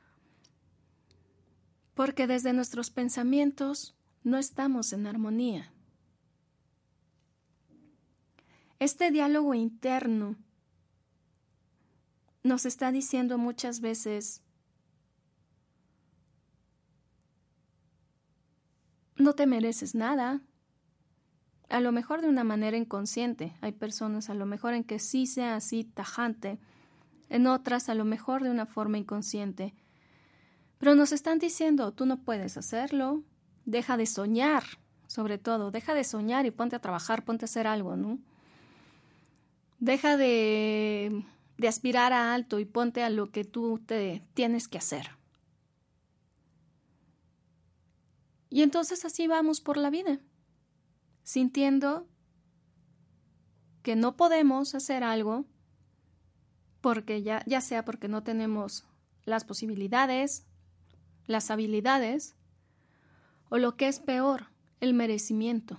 porque 1.92 2.26
desde 2.26 2.54
nuestros 2.54 2.88
pensamientos 2.88 3.96
no 4.26 4.38
estamos 4.38 4.92
en 4.92 5.06
armonía. 5.06 5.70
Este 8.80 9.12
diálogo 9.12 9.54
interno 9.54 10.34
nos 12.42 12.66
está 12.66 12.90
diciendo 12.90 13.38
muchas 13.38 13.80
veces, 13.80 14.42
no 19.14 19.34
te 19.34 19.46
mereces 19.46 19.94
nada, 19.94 20.40
a 21.68 21.78
lo 21.78 21.92
mejor 21.92 22.20
de 22.20 22.28
una 22.28 22.42
manera 22.42 22.76
inconsciente. 22.76 23.56
Hay 23.60 23.70
personas 23.70 24.28
a 24.28 24.34
lo 24.34 24.44
mejor 24.44 24.74
en 24.74 24.82
que 24.82 24.98
sí 24.98 25.28
sea 25.28 25.54
así 25.54 25.84
tajante, 25.84 26.58
en 27.28 27.46
otras 27.46 27.88
a 27.88 27.94
lo 27.94 28.04
mejor 28.04 28.42
de 28.42 28.50
una 28.50 28.66
forma 28.66 28.98
inconsciente. 28.98 29.72
Pero 30.78 30.96
nos 30.96 31.12
están 31.12 31.38
diciendo, 31.38 31.92
tú 31.92 32.06
no 32.06 32.24
puedes 32.24 32.56
hacerlo, 32.56 33.22
deja 33.66 33.98
de 33.98 34.06
soñar, 34.06 34.64
sobre 35.06 35.36
todo, 35.36 35.70
deja 35.70 35.92
de 35.92 36.04
soñar 36.04 36.46
y 36.46 36.50
ponte 36.50 36.76
a 36.76 36.80
trabajar, 36.80 37.24
ponte 37.24 37.44
a 37.44 37.46
hacer 37.46 37.66
algo, 37.66 37.96
¿no? 37.96 38.18
Deja 39.78 40.16
de, 40.16 41.24
de 41.58 41.68
aspirar 41.68 42.14
a 42.14 42.32
alto 42.32 42.58
y 42.58 42.64
ponte 42.64 43.02
a 43.02 43.10
lo 43.10 43.30
que 43.30 43.44
tú 43.44 43.78
te 43.84 44.22
tienes 44.32 44.68
que 44.68 44.78
hacer. 44.78 45.10
Y 48.48 48.62
entonces 48.62 49.04
así 49.04 49.26
vamos 49.26 49.60
por 49.60 49.76
la 49.76 49.90
vida 49.90 50.18
sintiendo 51.24 52.06
que 53.82 53.96
no 53.96 54.16
podemos 54.16 54.76
hacer 54.76 55.02
algo 55.02 55.44
porque 56.80 57.22
ya, 57.22 57.42
ya 57.46 57.60
sea 57.60 57.84
porque 57.84 58.06
no 58.06 58.22
tenemos 58.22 58.84
las 59.24 59.44
posibilidades, 59.44 60.46
las 61.26 61.50
habilidades 61.50 62.36
o 63.48 63.58
lo 63.58 63.76
que 63.76 63.88
es 63.88 64.00
peor, 64.00 64.46
el 64.80 64.94
merecimiento. 64.94 65.78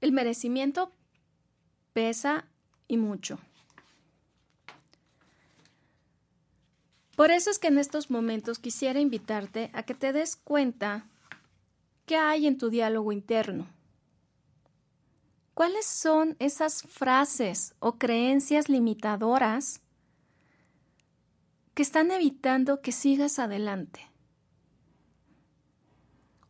El 0.00 0.12
merecimiento 0.12 0.90
pesa 1.92 2.46
y 2.88 2.96
mucho. 2.96 3.38
Por 7.16 7.30
eso 7.30 7.50
es 7.50 7.58
que 7.58 7.68
en 7.68 7.78
estos 7.78 8.10
momentos 8.10 8.58
quisiera 8.58 8.98
invitarte 8.98 9.70
a 9.74 9.84
que 9.84 9.94
te 9.94 10.12
des 10.12 10.36
cuenta 10.36 11.06
qué 12.06 12.16
hay 12.16 12.46
en 12.46 12.58
tu 12.58 12.68
diálogo 12.68 13.12
interno. 13.12 13.68
¿Cuáles 15.54 15.86
son 15.86 16.36
esas 16.38 16.82
frases 16.82 17.74
o 17.78 17.98
creencias 17.98 18.68
limitadoras 18.68 19.82
que 21.74 21.82
están 21.82 22.10
evitando 22.10 22.80
que 22.80 22.92
sigas 22.92 23.38
adelante? 23.38 24.10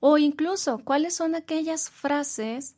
O 0.00 0.18
incluso, 0.18 0.78
¿cuáles 0.78 1.14
son 1.14 1.34
aquellas 1.34 1.90
frases 1.90 2.76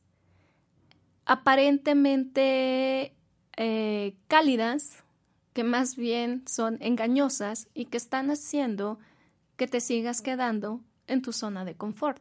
aparentemente 1.25 3.15
eh, 3.57 4.17
cálidas 4.29 5.05
que 5.53 5.65
más 5.65 5.97
bien 5.97 6.47
son 6.47 6.79
engañosas 6.81 7.69
y 7.73 7.87
que 7.87 7.97
están 7.97 8.31
haciendo 8.31 8.99
que 9.57 9.69
te 9.69 9.81
sigas 9.81 10.21
quedando 10.21 10.81
en 11.07 11.23
tu 11.23 11.33
zona 11.33 11.65
de 11.65 11.77
confort. 11.77 12.21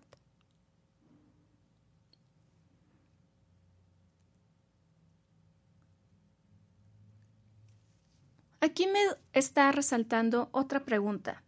Aquí 8.63 8.88
me 8.88 9.02
está 9.34 9.73
resaltando 9.73 10.47
otra 10.54 10.86
pregunta. 10.86 11.43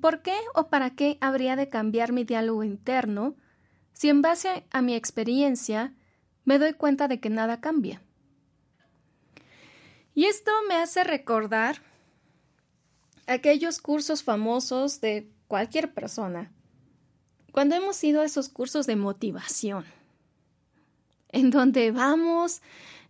¿Por 0.00 0.20
qué 0.22 0.34
o 0.52 0.66
para 0.66 0.96
qué 0.96 1.16
habría 1.20 1.54
de 1.54 1.68
cambiar 1.68 2.10
mi 2.10 2.24
diálogo 2.24 2.64
interno 2.64 3.36
si 3.92 4.08
en 4.08 4.20
base 4.20 4.66
a 4.72 4.82
mi 4.82 4.96
experiencia 4.96 5.94
me 6.44 6.58
doy 6.58 6.72
cuenta 6.72 7.06
de 7.06 7.20
que 7.20 7.30
nada 7.30 7.60
cambia? 7.60 8.02
Y 10.12 10.24
esto 10.24 10.50
me 10.68 10.74
hace 10.74 11.04
recordar 11.04 11.76
aquellos 13.28 13.78
cursos 13.80 14.24
famosos 14.24 15.00
de 15.00 15.30
cualquier 15.46 15.94
persona. 15.94 16.50
Cuando 17.52 17.76
hemos 17.76 18.02
ido 18.02 18.22
a 18.22 18.24
esos 18.24 18.48
cursos 18.48 18.88
de 18.88 18.96
motivación, 18.96 19.84
en 21.28 21.52
donde 21.52 21.92
vamos, 21.92 22.60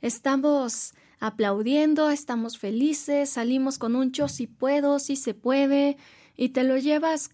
estamos 0.02 0.92
aplaudiendo, 1.22 2.10
estamos 2.10 2.58
felices, 2.58 3.30
salimos 3.30 3.78
con 3.78 3.94
un 3.94 4.10
yo 4.10 4.26
si 4.26 4.48
puedo, 4.48 4.98
si 4.98 5.14
se 5.14 5.34
puede, 5.34 5.96
y 6.36 6.48
te 6.48 6.64
lo 6.64 6.76
llevas 6.78 7.30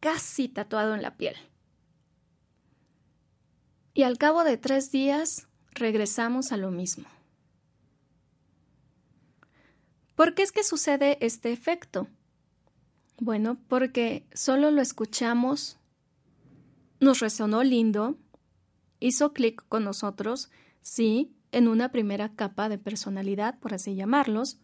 casi 0.00 0.48
tatuado 0.48 0.96
en 0.96 1.02
la 1.02 1.16
piel. 1.16 1.36
Y 3.94 4.02
al 4.02 4.18
cabo 4.18 4.42
de 4.42 4.56
tres 4.56 4.90
días 4.90 5.46
regresamos 5.70 6.50
a 6.50 6.56
lo 6.56 6.72
mismo. 6.72 7.06
¿Por 10.16 10.34
qué 10.34 10.42
es 10.42 10.50
que 10.50 10.64
sucede 10.64 11.24
este 11.24 11.52
efecto? 11.52 12.08
Bueno, 13.18 13.58
porque 13.68 14.26
solo 14.34 14.72
lo 14.72 14.82
escuchamos, 14.82 15.78
nos 16.98 17.20
resonó 17.20 17.62
lindo, 17.62 18.16
hizo 18.98 19.32
clic 19.32 19.64
con 19.68 19.84
nosotros, 19.84 20.50
sí, 20.80 21.36
en 21.52 21.68
una 21.68 21.90
primera 21.90 22.34
capa 22.34 22.68
de 22.68 22.78
personalidad, 22.78 23.58
por 23.60 23.74
así 23.74 23.94
llamarlos, 23.94 24.58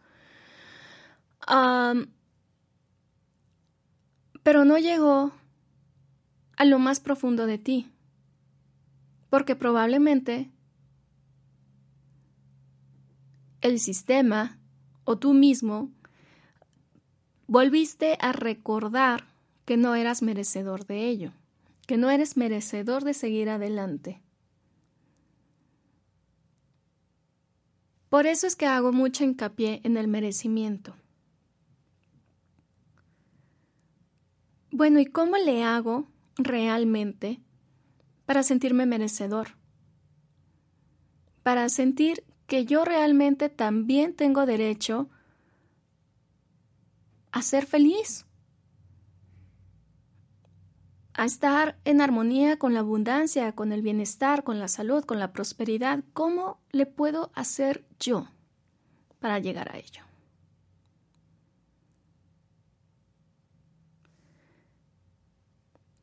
pero 4.42 4.64
no 4.64 4.78
llegó 4.78 5.32
a 6.56 6.64
lo 6.64 6.78
más 6.78 6.98
profundo 7.00 7.46
de 7.46 7.58
ti, 7.58 7.92
porque 9.30 9.54
probablemente 9.54 10.50
el 13.60 13.78
sistema 13.78 14.58
o 15.04 15.18
tú 15.18 15.34
mismo 15.34 15.90
volviste 17.46 18.16
a 18.20 18.32
recordar 18.32 19.26
que 19.64 19.76
no 19.76 19.94
eras 19.94 20.22
merecedor 20.22 20.86
de 20.86 21.08
ello, 21.08 21.32
que 21.86 21.96
no 21.96 22.10
eres 22.10 22.36
merecedor 22.36 23.04
de 23.04 23.14
seguir 23.14 23.50
adelante. 23.50 24.22
Por 28.08 28.26
eso 28.26 28.46
es 28.46 28.56
que 28.56 28.66
hago 28.66 28.92
mucho 28.92 29.24
hincapié 29.24 29.80
en 29.84 29.96
el 29.96 30.08
merecimiento. 30.08 30.94
Bueno, 34.70 35.00
¿y 35.00 35.06
cómo 35.06 35.36
le 35.36 35.64
hago 35.64 36.06
realmente 36.36 37.40
para 38.26 38.42
sentirme 38.42 38.86
merecedor? 38.86 39.56
Para 41.42 41.68
sentir 41.68 42.24
que 42.46 42.64
yo 42.64 42.84
realmente 42.84 43.48
también 43.48 44.14
tengo 44.14 44.46
derecho 44.46 45.08
a 47.32 47.42
ser 47.42 47.66
feliz, 47.66 48.24
a 51.18 51.24
estar 51.24 51.76
en 51.84 52.00
armonía 52.00 52.60
con 52.60 52.74
la 52.74 52.80
abundancia, 52.80 53.52
con 53.52 53.72
el 53.72 53.82
bienestar, 53.82 54.44
con 54.44 54.60
la 54.60 54.68
salud, 54.68 55.04
con 55.04 55.18
la 55.18 55.32
prosperidad. 55.32 56.04
¿Cómo 56.12 56.60
le 56.70 56.86
puedo 56.86 57.32
hacer 57.34 57.84
yo 57.98 58.28
para 59.18 59.40
llegar 59.40 59.74
a 59.74 59.78
ello? 59.78 60.02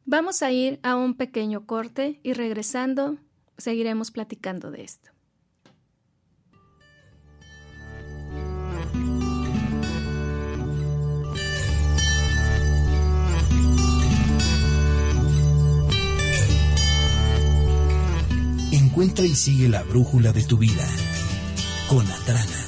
Vamos 0.03 0.43
a 0.43 0.51
ir 0.51 0.81
a 0.83 0.97
un 0.97 1.15
pequeño 1.15 1.65
corte 1.65 2.19
y 2.21 2.33
regresando 2.33 3.17
seguiremos 3.57 4.11
platicando 4.11 4.69
de 4.69 4.83
esto. 4.83 5.14
Encuentra 18.95 19.25
y 19.25 19.35
sigue 19.35 19.67
la 19.67 19.83
brújula 19.83 20.31
de 20.31 20.41
tu 20.43 20.57
vida 20.57 20.87
con 21.89 22.09
Atrana. 22.09 22.65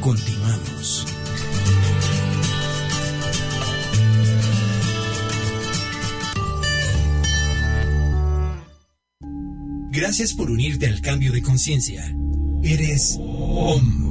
Continuamos. 0.00 1.06
Gracias 9.92 10.32
por 10.32 10.50
unirte 10.50 10.88
al 10.88 11.00
cambio 11.00 11.30
de 11.30 11.42
conciencia. 11.42 12.12
Eres 12.64 13.16
OM. 13.20 14.02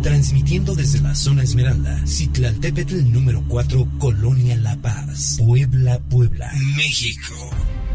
Transmitiendo 0.00 0.76
desde 0.76 1.00
la 1.00 1.16
zona 1.16 1.42
Esmeralda, 1.42 2.06
Citlaltépetl 2.06 3.10
número 3.10 3.42
4, 3.48 3.94
Colonia 3.98 4.54
La 4.58 4.76
Paz, 4.76 5.38
Puebla, 5.40 5.98
Puebla, 6.08 6.52
México. 6.76 7.34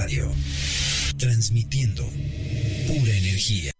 Radio. 0.00 0.32
Transmitiendo 1.18 2.02
pura 2.86 3.12
energía. 3.12 3.70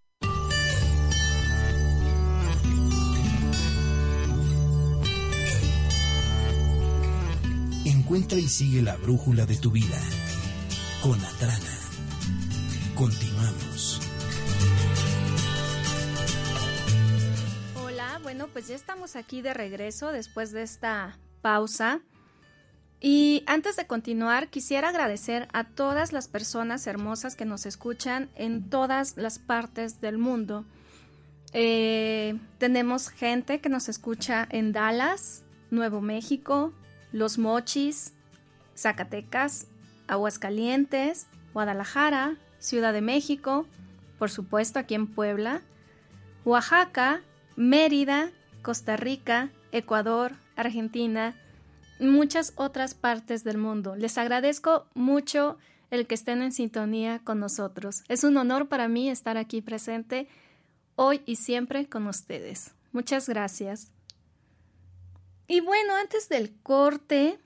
Encuentra 7.87 8.39
y 8.39 8.49
sigue 8.49 8.83
la 8.83 8.97
brújula 8.97 9.47
de 9.47 9.57
tu 9.57 9.71
vida. 9.71 9.99
Con 11.01 11.19
Atrana. 11.25 11.79
Continuamos. 12.95 14.03
bueno, 18.23 18.47
pues 18.53 18.69
ya 18.69 18.77
estamos 18.77 19.17
aquí 19.17 19.41
de 19.41 19.55
regreso 19.55 20.13
después 20.13 20.53
de 20.53 20.63
esta 20.63 21.19
pausa. 21.41 22.03
Y 23.01 23.45
antes 23.47 23.77
de 23.77 23.87
continuar, 23.87 24.49
quisiera 24.49 24.91
agradecer 24.91 25.49
a 25.55 25.65
todas 25.65 26.13
las 26.13 26.29
personas 26.29 26.87
hermosas 26.87 27.35
que 27.35 27.47
nos 27.47 27.65
escuchan 27.65 28.29
en 28.35 28.69
todas 28.69 29.17
las 29.17 29.39
partes 29.39 30.03
del 30.03 30.19
mundo. 30.19 30.67
Eh, 31.55 32.39
tenemos 32.59 33.09
gente 33.09 33.61
que 33.61 33.71
nos 33.71 33.89
escucha 33.89 34.47
en 34.51 34.73
Dallas, 34.73 35.45
Nuevo 35.71 36.03
México, 36.03 36.75
Los 37.11 37.39
Mochis, 37.39 38.13
Zacatecas, 38.77 39.67
Aguascalientes, 40.07 41.27
Guadalajara, 41.55 42.37
Ciudad 42.59 42.93
de 42.93 43.01
México, 43.01 43.67
por 44.19 44.31
supuesto 44.31 44.79
aquí 44.79 44.95
en 44.95 45.07
Puebla, 45.07 45.63
Oaxaca, 46.45 47.23
Mérida, 47.57 48.31
Costa 48.61 48.99
Rica, 48.99 49.49
Ecuador, 49.73 50.33
Argentina, 50.57 51.35
muchas 52.01 52.53
otras 52.57 52.95
partes 52.95 53.45
del 53.45 53.59
mundo. 53.59 53.97
Les 53.97 54.19
agradezco 54.19 54.87
mucho 54.95 55.59
el 55.91 56.07
que 56.07 56.15
estén 56.15 56.43
en 56.43 56.53
sintonía 56.53 57.21
con 57.25 57.41
nosotros. 57.41 58.05
Es 58.09 58.25
un 58.25 58.37
honor 58.37 58.69
para 58.69 58.89
mí 58.89 59.11
estar 59.11 59.37
aquí 59.37 59.61
presente 59.61 60.29
hoy 60.97 61.23
y 61.27 61.37
siempre 61.37 61.89
con 61.89 62.07
ustedes. 62.07 62.75
Muchas 62.93 63.29
gracias. 63.29 63.93
Y 65.47 65.61
bueno, 65.61 65.97
antes 65.97 66.29
del 66.29 66.55
corte, 66.63 67.39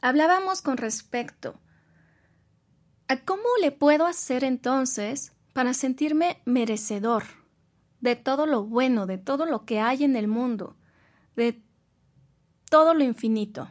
hablábamos 0.00 0.62
con 0.62 0.76
respecto 0.76 1.58
¿Cómo 3.24 3.44
le 3.60 3.72
puedo 3.72 4.06
hacer 4.06 4.44
entonces 4.44 5.32
para 5.52 5.74
sentirme 5.74 6.40
merecedor 6.44 7.24
de 8.00 8.16
todo 8.16 8.46
lo 8.46 8.64
bueno, 8.64 9.06
de 9.06 9.18
todo 9.18 9.46
lo 9.46 9.64
que 9.64 9.80
hay 9.80 10.04
en 10.04 10.16
el 10.16 10.28
mundo, 10.28 10.76
de 11.36 11.62
todo 12.72 12.94
lo 12.94 13.04
infinito? 13.04 13.70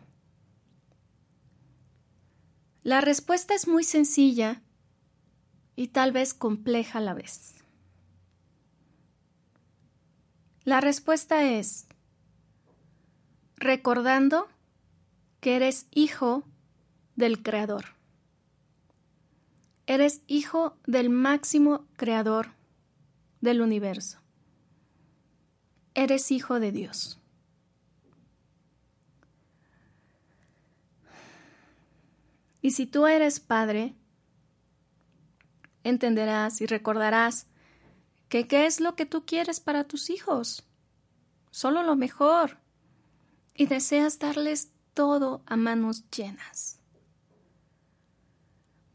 La 2.84 3.02
respuesta 3.02 3.56
es 3.56 3.68
muy 3.68 3.84
sencilla 3.84 4.62
y 5.76 5.88
tal 5.88 6.12
vez 6.12 6.36
compleja 6.36 7.00
a 7.00 7.02
la 7.02 7.16
vez. 7.16 7.56
La 10.66 10.82
respuesta 10.82 11.44
es 11.46 11.88
recordando 13.56 14.48
que 15.40 15.56
eres 15.56 15.88
hijo 15.90 16.44
del 17.16 17.42
Creador. 17.42 17.96
Eres 19.88 20.22
hijo 20.28 20.78
del 20.86 21.10
máximo 21.10 21.88
Creador 21.96 22.54
del 23.40 23.62
universo. 23.62 24.20
Eres 25.96 26.30
hijo 26.30 26.60
de 26.60 26.72
Dios. 26.72 27.21
Y 32.62 32.72
si 32.72 32.86
tú 32.86 33.08
eres 33.08 33.40
padre, 33.40 33.96
entenderás 35.84 36.62
y 36.62 36.68
recordarás 36.68 37.48
que 38.30 38.48
qué 38.48 38.66
es 38.66 38.80
lo 38.80 38.96
que 38.96 39.06
tú 39.06 39.26
quieres 39.26 39.60
para 39.60 39.84
tus 39.86 40.10
hijos. 40.10 40.64
Solo 41.50 41.84
lo 41.84 41.96
mejor. 41.96 42.60
Y 43.54 43.66
deseas 43.66 44.20
darles 44.20 44.72
todo 44.94 45.42
a 45.46 45.58
manos 45.58 46.10
llenas. 46.10 46.80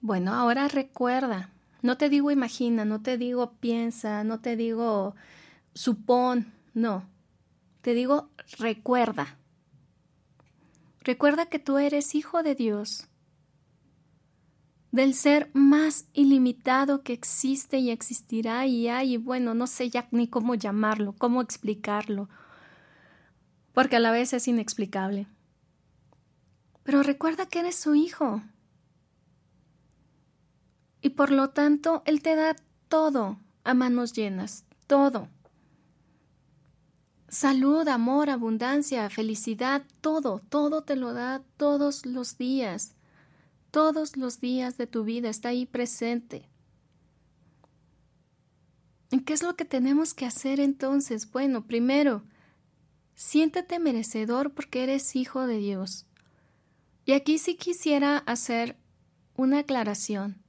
Bueno, 0.01 0.33
ahora 0.33 0.69
recuerda. 0.69 1.51
No 1.83 1.99
te 1.99 2.09
digo 2.09 2.31
imagina, 2.31 2.85
no 2.85 3.03
te 3.03 3.19
digo 3.19 3.53
piensa, 3.61 4.25
no 4.25 4.41
te 4.41 4.57
digo 4.57 5.15
supón, 5.75 6.53
no. 6.73 7.09
Te 7.83 7.93
digo 7.95 8.31
recuerda. 8.59 9.37
Recuerda 11.01 11.47
que 11.47 11.59
tú 11.59 11.79
eres 11.79 12.15
hijo 12.15 12.43
de 12.43 12.55
Dios 12.55 13.09
del 14.93 15.15
ser 15.15 15.51
más 15.53 16.07
ilimitado 16.13 17.03
que 17.03 17.13
existe 17.13 17.79
y 17.79 17.91
existirá 17.91 18.67
y 18.67 18.89
hay, 18.89 19.15
y 19.15 19.17
bueno, 19.17 19.55
no 19.55 19.67
sé 19.67 19.91
ya 19.91 20.09
ni 20.11 20.29
cómo 20.29 20.55
llamarlo, 20.55 21.15
cómo 21.19 21.43
explicarlo, 21.43 22.29
porque 23.73 23.97
a 23.97 24.01
la 24.01 24.11
vez 24.11 24.33
es 24.33 24.49
inexplicable. 24.49 25.27
Pero 26.83 27.03
recuerda 27.03 27.47
que 27.47 27.59
eres 27.61 27.77
su 27.77 27.95
hijo. 27.95 28.43
Y 31.03 31.11
por 31.11 31.31
lo 31.31 31.51
tanto, 31.51 32.03
Él 32.07 32.23
te 32.23 32.37
da 32.37 32.57
todo 32.89 33.39
a 33.65 33.75
manos 33.75 34.13
llenas, 34.13 34.65
todo. 34.87 35.29
Salud, 37.29 37.87
amor, 37.89 38.31
abundancia, 38.31 39.11
felicidad, 39.11 39.83
todo, 40.01 40.41
todo 40.49 40.85
te 40.85 40.97
lo 40.97 41.13
da 41.13 41.43
todos 41.57 42.07
los 42.07 42.39
días 42.39 42.96
todos 43.71 44.17
los 44.17 44.41
días 44.41 44.77
de 44.77 44.87
tu 44.87 45.05
vida, 45.05 45.29
está 45.29 45.51
ahí 45.51 45.67
presente. 45.67 46.49
¿En 49.11 49.25
qué 49.25 49.33
es 49.35 49.43
lo 49.43 49.57
que 49.57 49.65
tenemos 49.65 50.15
que 50.15 50.27
hacer 50.27 50.61
entonces? 50.61 51.31
Bueno, 51.31 51.67
primero, 51.67 52.25
siéntete 53.15 53.79
merecedor 53.79 54.53
porque 54.53 54.83
eres 54.83 55.15
hijo 55.15 55.47
de 55.47 55.59
Dios. 55.59 56.07
Y 57.05 57.13
aquí 57.13 57.39
sí 57.39 57.57
quisiera 57.57 58.19
hacer 58.19 58.77
una 59.37 59.61
aclaración. 59.61 60.43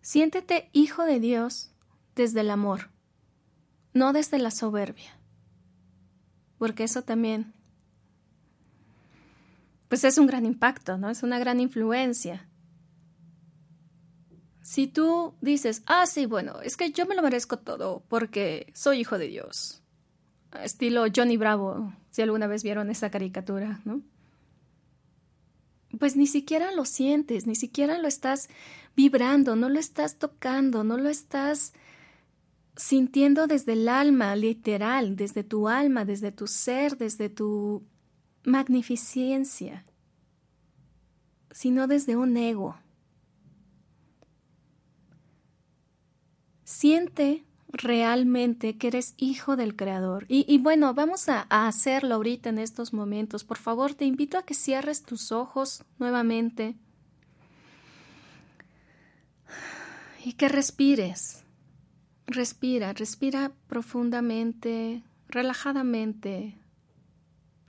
Siéntete 0.00 0.70
hijo 0.72 1.04
de 1.04 1.20
Dios 1.20 1.70
desde 2.14 2.40
el 2.40 2.50
amor, 2.50 2.90
no 3.92 4.12
desde 4.12 4.38
la 4.38 4.50
soberbia, 4.50 5.18
porque 6.56 6.84
eso 6.84 7.02
también 7.02 7.52
pues 9.88 10.04
es 10.04 10.18
un 10.18 10.26
gran 10.26 10.46
impacto, 10.46 10.98
¿no? 10.98 11.10
Es 11.10 11.22
una 11.22 11.38
gran 11.38 11.60
influencia. 11.60 12.48
Si 14.62 14.86
tú 14.86 15.34
dices, 15.40 15.82
ah, 15.86 16.06
sí, 16.06 16.26
bueno, 16.26 16.60
es 16.62 16.76
que 16.76 16.90
yo 16.90 17.06
me 17.06 17.14
lo 17.14 17.22
merezco 17.22 17.58
todo 17.58 18.04
porque 18.08 18.70
soy 18.74 19.00
hijo 19.00 19.16
de 19.16 19.28
Dios. 19.28 19.82
Estilo 20.62 21.04
Johnny 21.14 21.36
Bravo, 21.36 21.94
si 22.10 22.22
alguna 22.22 22.46
vez 22.46 22.62
vieron 22.62 22.90
esa 22.90 23.10
caricatura, 23.10 23.80
¿no? 23.84 24.02
Pues 25.98 26.16
ni 26.16 26.26
siquiera 26.26 26.70
lo 26.72 26.84
sientes, 26.84 27.46
ni 27.46 27.54
siquiera 27.54 27.98
lo 27.98 28.08
estás 28.08 28.48
vibrando, 28.94 29.56
no 29.56 29.70
lo 29.70 29.78
estás 29.78 30.18
tocando, 30.18 30.84
no 30.84 30.98
lo 30.98 31.08
estás 31.08 31.72
sintiendo 32.76 33.46
desde 33.46 33.72
el 33.72 33.88
alma, 33.88 34.36
literal, 34.36 35.16
desde 35.16 35.44
tu 35.44 35.68
alma, 35.68 36.04
desde 36.04 36.30
tu 36.30 36.46
ser, 36.46 36.98
desde 36.98 37.30
tu 37.30 37.84
magnificencia, 38.44 39.84
sino 41.50 41.86
desde 41.86 42.16
un 42.16 42.36
ego. 42.36 42.76
Siente 46.64 47.44
realmente 47.70 48.76
que 48.78 48.88
eres 48.88 49.14
hijo 49.16 49.56
del 49.56 49.76
Creador. 49.76 50.24
Y, 50.28 50.58
bueno, 50.58 50.94
vamos 50.94 51.28
a, 51.28 51.46
a, 51.50 51.68
hacerlo 51.68 52.14
ahorita 52.16 52.48
en 52.50 52.58
estos 52.58 52.92
momentos. 52.92 53.44
Por 53.44 53.58
favor, 53.58 53.94
te 53.94 54.04
invito 54.04 54.38
a 54.38 54.42
que 54.42 54.54
cierres 54.54 55.02
tus 55.02 55.32
ojos 55.32 55.84
nuevamente 55.98 56.76
y 60.24 60.32
que 60.34 60.48
respires. 60.48 61.44
Respira, 62.26 62.92
respira 62.92 63.52
profundamente, 63.68 65.02
relajadamente, 65.28 66.58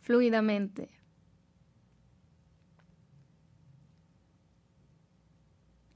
fluidamente. 0.10 0.89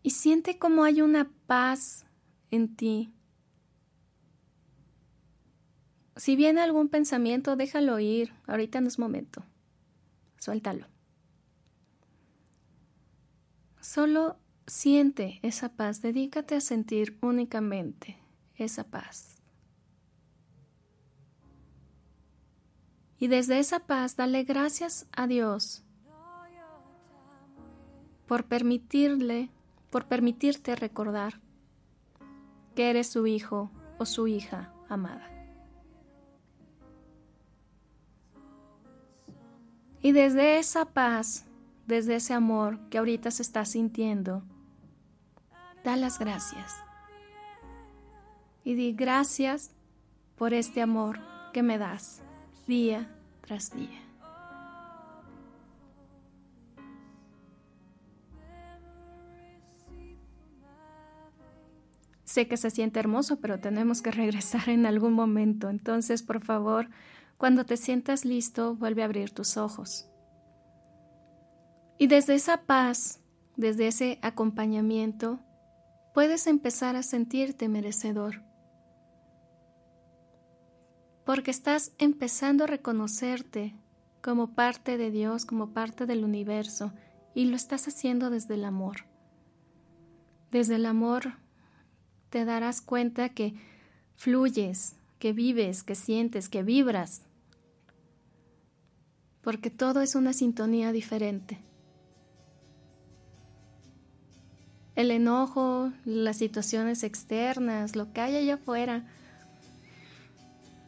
Y 0.04 0.12
siente 0.12 0.60
como 0.60 0.84
hay 0.84 1.02
una 1.02 1.32
paz 1.47 2.06
en 2.52 2.76
ti. 2.76 3.12
Si 6.15 6.36
viene 6.36 6.62
algún 6.62 6.89
pensamiento, 6.89 7.56
déjalo 7.56 7.97
ir. 7.97 8.32
Ahorita 8.45 8.82
no 8.82 8.88
es 8.88 8.99
momento. 8.99 9.43
Suéltalo. 10.38 10.86
Solo 13.82 14.38
siente 14.67 15.39
esa 15.41 15.69
paz. 15.76 16.04
Dedícate 16.04 16.54
a 16.54 16.62
sentir 16.62 17.17
únicamente 17.23 18.19
esa 18.58 18.84
paz. 18.84 19.33
Y 23.19 23.28
desde 23.28 23.60
esa 23.60 23.80
paz 23.80 24.15
dale 24.15 24.43
gracias 24.43 25.08
a 25.12 25.28
Dios 25.28 25.84
por 28.28 28.45
permitirle, 28.45 29.49
por 29.89 30.06
permitirte 30.08 30.76
recordar 30.76 31.39
que 32.76 32.89
eres 32.89 33.08
su 33.08 33.28
hijo 33.28 33.71
o 33.99 34.06
su 34.06 34.28
hija 34.28 34.73
amada. 34.89 35.30
Y 40.02 40.12
desde 40.12 40.60
esa 40.60 40.86
paz, 40.86 41.45
desde 41.88 42.15
ese 42.15 42.34
amor 42.34 42.80
que 42.89 42.97
ahorita 42.97 43.32
se 43.32 43.41
está 43.41 43.63
sintiendo, 43.63 44.43
da 45.84 45.95
las 45.95 46.19
gracias. 46.19 46.76
Y 48.65 48.76
di 48.76 48.93
gracias 48.93 49.76
por 50.36 50.54
este 50.54 50.82
amor 50.82 51.19
que 51.54 51.63
me 51.63 51.78
das 51.78 52.21
día 52.67 53.10
tras 53.41 53.71
día. 53.71 53.99
Sé 62.24 62.47
que 62.47 62.57
se 62.57 62.72
siente 62.72 62.99
hermoso, 62.99 63.39
pero 63.39 63.59
tenemos 63.59 64.01
que 64.01 64.11
regresar 64.11 64.70
en 64.70 64.86
algún 64.86 65.14
momento. 65.14 65.70
Entonces, 65.70 66.24
por 66.24 66.43
favor, 66.43 66.89
cuando 67.38 67.66
te 67.66 67.78
sientas 67.78 68.26
listo, 68.26 68.76
vuelve 68.76 69.03
a 69.03 69.05
abrir 69.05 69.32
tus 69.32 69.57
ojos. 69.57 70.09
Y 71.99 72.07
desde 72.07 72.34
esa 72.34 72.64
paz, 72.64 73.20
desde 73.55 73.88
ese 73.88 74.20
acompañamiento, 74.24 75.41
puedes 76.14 76.47
empezar 76.47 76.95
a 76.95 77.03
sentirte 77.03 77.70
merecedor 77.70 78.41
porque 81.26 81.51
estás 81.51 81.93
empezando 81.97 82.63
a 82.63 82.67
reconocerte 82.67 83.76
como 84.21 84.55
parte 84.55 84.97
de 84.97 85.11
Dios, 85.11 85.45
como 85.45 85.74
parte 85.74 86.05
del 86.05 86.24
universo, 86.24 86.93
y 87.36 87.45
lo 87.45 87.55
estás 87.55 87.88
haciendo 87.88 88.30
desde 88.30 88.55
el 88.55 88.65
amor. 88.65 89.05
Desde 90.51 90.76
el 90.76 90.86
amor 90.86 91.34
te 92.30 92.45
darás 92.45 92.82
cuenta 92.82 93.30
que 93.30 93.55
fluyes, 94.15 94.95
que 95.19 95.34
vives, 95.34 95.84
que 95.84 95.95
sientes, 95.95 96.49
que 96.49 96.63
vibras, 96.63 97.24
porque 99.41 99.69
todo 99.69 100.01
es 100.01 100.15
una 100.15 100.32
sintonía 100.34 100.91
diferente. 100.91 101.59
el 104.95 105.11
enojo, 105.11 105.91
las 106.05 106.38
situaciones 106.38 107.03
externas, 107.03 107.95
lo 107.95 108.13
que 108.13 108.21
hay 108.21 108.36
allá 108.36 108.55
afuera, 108.55 109.05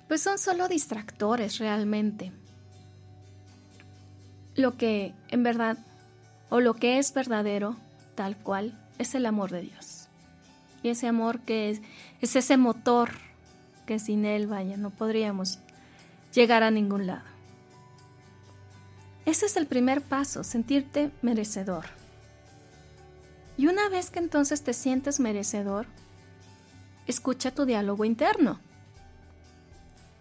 pues 0.08 0.22
son 0.22 0.38
solo 0.38 0.68
distractores 0.68 1.58
realmente. 1.60 2.32
Lo 4.56 4.78
que 4.78 5.14
en 5.30 5.43
verdad, 5.43 5.78
o 6.49 6.60
lo 6.60 6.76
que 6.76 6.99
es 6.99 7.14
verdadero, 7.14 7.76
tal 8.16 8.38
cual, 8.38 8.80
es 8.97 9.16
el 9.16 9.26
amor 9.26 9.51
de 9.51 9.62
Dios. 9.62 10.08
Y 10.84 10.89
ese 10.89 11.08
amor 11.08 11.39
que 11.39 11.72
es, 11.72 11.82
es 12.22 12.36
ese 12.36 12.58
motor 12.58 13.10
que 13.86 13.99
sin 13.99 14.26
él, 14.26 14.47
vaya, 14.47 14.78
no 14.78 14.89
podríamos 14.89 15.60
llegar 16.34 16.64
a 16.64 16.72
ningún 16.72 17.08
lado. 17.08 17.24
Ese 19.26 19.47
es 19.47 19.58
el 19.58 19.66
primer 19.66 20.01
paso, 20.01 20.43
sentirte 20.43 21.12
merecedor. 21.22 21.86
Y 23.58 23.68
una 23.68 23.89
vez 23.89 24.12
que 24.12 24.20
entonces 24.20 24.64
te 24.64 24.74
sientes 24.74 25.20
merecedor, 25.20 25.88
escucha 27.08 27.51
tu 27.51 27.66
diálogo 27.66 28.06
interno. 28.06 28.60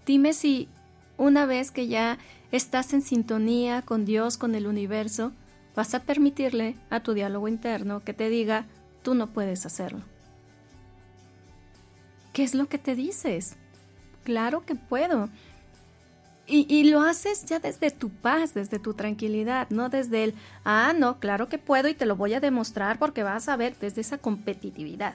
Dime 0.07 0.32
si 0.32 0.68
una 1.16 1.46
vez 1.46 1.70
que 1.70 1.86
ya 1.86 2.18
estás 2.52 2.92
en 2.92 3.02
sintonía 3.02 3.82
con 3.82 4.05
Dios, 4.05 4.36
con 4.36 4.55
el 4.55 4.66
universo, 4.66 5.32
vas 5.74 5.94
a 5.94 6.00
permitirle 6.00 6.76
a 6.90 7.00
tu 7.00 7.14
diálogo 7.14 7.48
interno 7.48 8.05
que 8.05 8.14
te 8.14 8.28
diga, 8.28 8.66
tú 9.02 9.14
no 9.14 9.28
puedes 9.28 9.66
hacerlo. 9.66 10.02
¿Qué 12.32 12.42
es 12.42 12.55
lo 12.55 12.66
que 12.66 12.78
te 12.78 12.94
dices? 12.94 13.57
Claro 14.24 14.64
que 14.64 14.74
puedo. 14.74 15.28
Y, 16.46 16.90
lo 16.90 17.00
haces 17.00 17.46
ya 17.46 17.59
desde 17.59 17.90
tu 17.90 18.11
paz, 18.11 18.52
desde 18.52 18.78
tu 18.78 18.92
tranquilidad, 18.92 19.70
no 19.70 19.88
desde 19.88 20.24
el, 20.24 20.34
ah, 20.62 20.92
no, 20.94 21.18
claro 21.18 21.48
que 21.48 21.57
puedo 21.57 21.88
y 21.88 21.94
te 21.94 22.05
lo 22.05 22.16
voy 22.16 22.34
a 22.34 22.40
demostrar 22.40 22.98
porque 22.98 23.22
vas 23.22 23.48
a 23.48 23.57
ver 23.57 23.78
desde 23.78 24.02
esa 24.02 24.18
competitividad. 24.18 25.14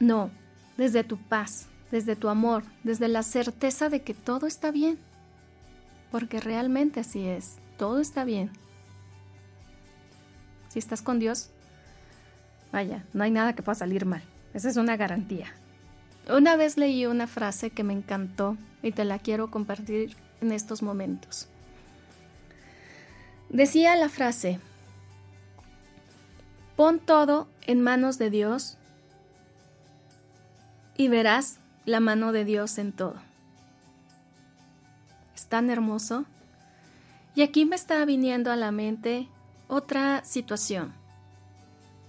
No, 0.00 0.30
desde 0.76 1.02
tu 1.02 1.16
paz, 1.16 1.68
desde 1.94 2.16
tu 2.16 2.28
amor, 2.28 2.64
desde 2.82 3.06
la 3.06 3.22
certeza 3.22 3.88
de 3.88 4.02
que 4.02 4.14
todo 4.14 4.48
está 4.48 4.72
bien. 4.72 4.98
Porque 6.10 6.40
realmente 6.40 6.98
así 6.98 7.24
es, 7.24 7.58
todo 7.78 8.00
está 8.00 8.24
bien. 8.24 8.50
Si 10.70 10.80
estás 10.80 11.02
con 11.02 11.20
Dios, 11.20 11.50
vaya, 12.72 13.04
no 13.12 13.22
hay 13.22 13.30
nada 13.30 13.52
que 13.54 13.62
pueda 13.62 13.76
salir 13.76 14.06
mal. 14.06 14.24
Esa 14.54 14.70
es 14.70 14.76
una 14.76 14.96
garantía. 14.96 15.46
Una 16.28 16.56
vez 16.56 16.76
leí 16.76 17.06
una 17.06 17.28
frase 17.28 17.70
que 17.70 17.84
me 17.84 17.92
encantó 17.92 18.56
y 18.82 18.90
te 18.90 19.04
la 19.04 19.20
quiero 19.20 19.52
compartir 19.52 20.16
en 20.40 20.50
estos 20.50 20.82
momentos. 20.82 21.46
Decía 23.50 23.94
la 23.94 24.08
frase, 24.08 24.58
pon 26.74 26.98
todo 26.98 27.46
en 27.68 27.82
manos 27.82 28.18
de 28.18 28.30
Dios 28.30 28.78
y 30.96 31.06
verás 31.06 31.60
la 31.84 32.00
mano 32.00 32.32
de 32.32 32.44
Dios 32.44 32.78
en 32.78 32.92
todo. 32.92 33.16
Es 35.34 35.46
tan 35.46 35.70
hermoso. 35.70 36.24
Y 37.34 37.42
aquí 37.42 37.64
me 37.64 37.76
está 37.76 38.04
viniendo 38.04 38.52
a 38.52 38.56
la 38.56 38.70
mente 38.70 39.28
otra 39.68 40.24
situación. 40.24 40.94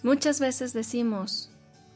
Muchas 0.04 0.40
veces 0.40 0.72
decimos, 0.74 1.50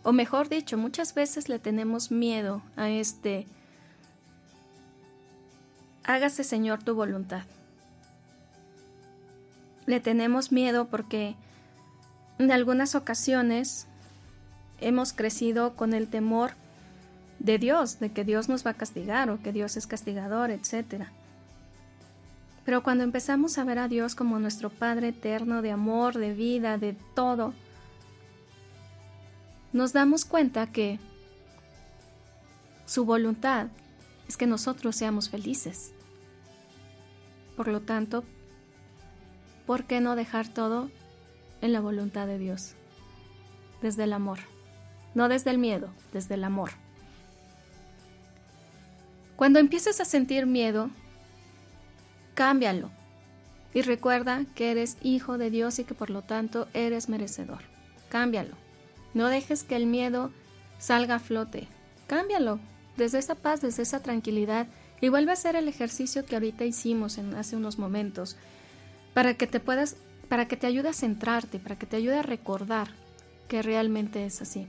o 0.03 0.11
mejor 0.11 0.49
dicho, 0.49 0.77
muchas 0.77 1.13
veces 1.13 1.47
le 1.47 1.59
tenemos 1.59 2.09
miedo 2.09 2.63
a 2.75 2.89
este, 2.89 3.45
hágase 6.03 6.43
Señor 6.43 6.81
tu 6.81 6.95
voluntad. 6.95 7.43
Le 9.85 9.99
tenemos 9.99 10.51
miedo 10.51 10.87
porque 10.87 11.35
en 12.39 12.51
algunas 12.51 12.95
ocasiones 12.95 13.87
hemos 14.79 15.13
crecido 15.13 15.75
con 15.75 15.93
el 15.93 16.07
temor 16.07 16.53
de 17.39 17.57
Dios, 17.57 17.99
de 17.99 18.11
que 18.11 18.23
Dios 18.23 18.49
nos 18.49 18.65
va 18.65 18.71
a 18.71 18.75
castigar 18.75 19.29
o 19.29 19.41
que 19.41 19.51
Dios 19.51 19.77
es 19.77 19.87
castigador, 19.87 20.51
etc. 20.51 21.05
Pero 22.65 22.83
cuando 22.83 23.03
empezamos 23.03 23.57
a 23.57 23.63
ver 23.63 23.79
a 23.79 23.87
Dios 23.87 24.15
como 24.15 24.39
nuestro 24.39 24.69
Padre 24.69 25.09
eterno 25.09 25.61
de 25.61 25.71
amor, 25.71 26.17
de 26.17 26.33
vida, 26.33 26.77
de 26.77 26.95
todo, 27.15 27.53
nos 29.71 29.93
damos 29.93 30.25
cuenta 30.25 30.67
que 30.67 30.99
su 32.85 33.05
voluntad 33.05 33.67
es 34.27 34.35
que 34.35 34.47
nosotros 34.47 34.95
seamos 34.95 35.29
felices. 35.29 35.93
Por 37.55 37.67
lo 37.67 37.81
tanto, 37.81 38.23
¿por 39.65 39.85
qué 39.85 40.01
no 40.01 40.15
dejar 40.15 40.47
todo 40.47 40.89
en 41.61 41.73
la 41.73 41.81
voluntad 41.81 42.27
de 42.27 42.37
Dios? 42.37 42.75
Desde 43.81 44.03
el 44.03 44.13
amor, 44.13 44.39
no 45.15 45.29
desde 45.29 45.51
el 45.51 45.57
miedo, 45.57 45.89
desde 46.13 46.35
el 46.35 46.43
amor. 46.43 46.71
Cuando 49.39 49.59
empieces 49.59 50.01
a 50.01 50.03
sentir 50.03 50.45
miedo, 50.45 50.89
cámbialo 52.33 52.91
y 53.73 53.83
recuerda 53.83 54.43
que 54.53 54.69
eres 54.69 54.97
hijo 55.01 55.37
de 55.37 55.49
Dios 55.49 55.79
y 55.79 55.85
que 55.85 55.93
por 55.93 56.09
lo 56.09 56.23
tanto 56.23 56.67
eres 56.73 57.07
merecedor. 57.07 57.61
Cámbialo. 58.09 58.57
No 59.13 59.29
dejes 59.29 59.63
que 59.63 59.77
el 59.77 59.85
miedo 59.85 60.33
salga 60.77 61.15
a 61.15 61.19
flote. 61.19 61.69
Cámbialo 62.07 62.59
desde 62.97 63.19
esa 63.19 63.35
paz, 63.35 63.61
desde 63.61 63.83
esa 63.83 64.01
tranquilidad 64.01 64.67
y 64.99 65.07
vuelve 65.07 65.31
a 65.31 65.35
hacer 65.35 65.55
el 65.55 65.69
ejercicio 65.69 66.25
que 66.25 66.35
ahorita 66.35 66.65
hicimos 66.65 67.17
en 67.17 67.33
hace 67.33 67.55
unos 67.55 67.79
momentos 67.79 68.35
para 69.13 69.35
que 69.35 69.47
te 69.47 69.61
puedas 69.61 69.95
para 70.27 70.49
que 70.49 70.57
te 70.57 70.67
ayude 70.67 70.89
a 70.89 70.93
centrarte, 70.93 71.59
para 71.59 71.79
que 71.79 71.85
te 71.85 71.95
ayude 71.95 72.17
a 72.17 72.23
recordar 72.23 72.89
que 73.47 73.61
realmente 73.61 74.25
es 74.25 74.41
así. 74.41 74.67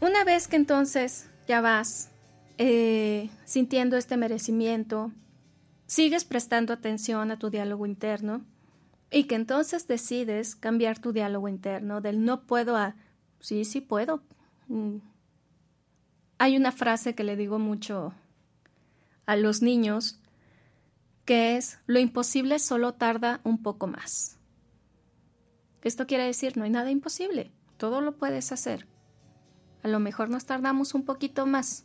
Una 0.00 0.24
vez 0.24 0.48
que 0.48 0.56
entonces 0.56 1.28
ya 1.46 1.60
vas 1.60 2.10
eh, 2.58 3.30
sintiendo 3.44 3.96
este 3.96 4.16
merecimiento, 4.16 5.12
sigues 5.86 6.24
prestando 6.24 6.72
atención 6.72 7.30
a 7.30 7.38
tu 7.38 7.50
diálogo 7.50 7.86
interno, 7.86 8.44
y 9.10 9.24
que 9.24 9.34
entonces 9.34 9.86
decides 9.86 10.54
cambiar 10.54 10.98
tu 10.98 11.12
diálogo 11.12 11.48
interno 11.48 12.00
del 12.00 12.24
no 12.24 12.42
puedo 12.42 12.76
a 12.76 12.94
sí, 13.40 13.64
sí 13.64 13.80
puedo. 13.80 14.22
Mm. 14.68 14.96
Hay 16.38 16.56
una 16.56 16.72
frase 16.72 17.14
que 17.14 17.24
le 17.24 17.36
digo 17.36 17.58
mucho 17.58 18.12
a 19.26 19.36
los 19.36 19.62
niños 19.62 20.20
que 21.24 21.56
es 21.56 21.78
lo 21.86 21.98
imposible 21.98 22.58
solo 22.58 22.94
tarda 22.94 23.40
un 23.44 23.62
poco 23.62 23.86
más. 23.86 24.38
Esto 25.82 26.06
quiere 26.06 26.24
decir 26.24 26.56
no 26.56 26.64
hay 26.64 26.70
nada 26.70 26.90
imposible, 26.90 27.50
todo 27.76 28.00
lo 28.00 28.16
puedes 28.16 28.52
hacer. 28.52 28.86
A 29.82 29.88
lo 29.88 30.00
mejor 30.00 30.28
nos 30.28 30.44
tardamos 30.44 30.94
un 30.94 31.04
poquito 31.04 31.46
más, 31.46 31.84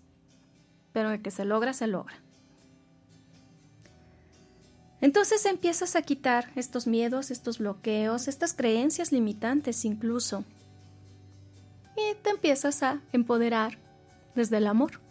pero 0.92 1.12
el 1.12 1.22
que 1.22 1.32
se 1.32 1.46
logra, 1.46 1.74
se 1.74 1.88
logra. 1.88 2.16
Entonces 5.02 5.46
empiezas 5.46 5.98
a 5.98 6.02
quitar 6.02 6.50
estos 6.56 6.88
miedos, 6.88 7.30
estos 7.30 7.58
bloqueos, 7.58 8.30
estas 8.30 8.54
creencias 8.54 9.12
limitantes 9.12 9.84
incluso. 9.84 10.46
Y 11.98 12.16
te 12.24 12.30
empiezas 12.30 12.84
a 12.84 13.02
empoderar 13.12 13.78
desde 14.34 14.58
el 14.58 14.68
amor. 14.68 15.02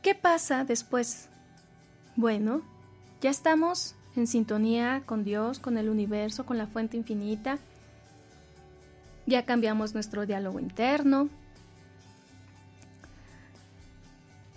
¿Qué 0.00 0.14
pasa 0.14 0.64
después? 0.64 1.28
Bueno, 2.16 2.62
ya 3.20 3.28
estamos 3.28 3.94
en 4.16 4.26
sintonía 4.26 5.02
con 5.06 5.24
Dios, 5.24 5.58
con 5.58 5.78
el 5.78 5.88
universo, 5.88 6.46
con 6.46 6.58
la 6.58 6.66
fuente 6.66 6.96
infinita. 6.96 7.58
Ya 9.26 9.44
cambiamos 9.44 9.94
nuestro 9.94 10.26
diálogo 10.26 10.60
interno, 10.60 11.28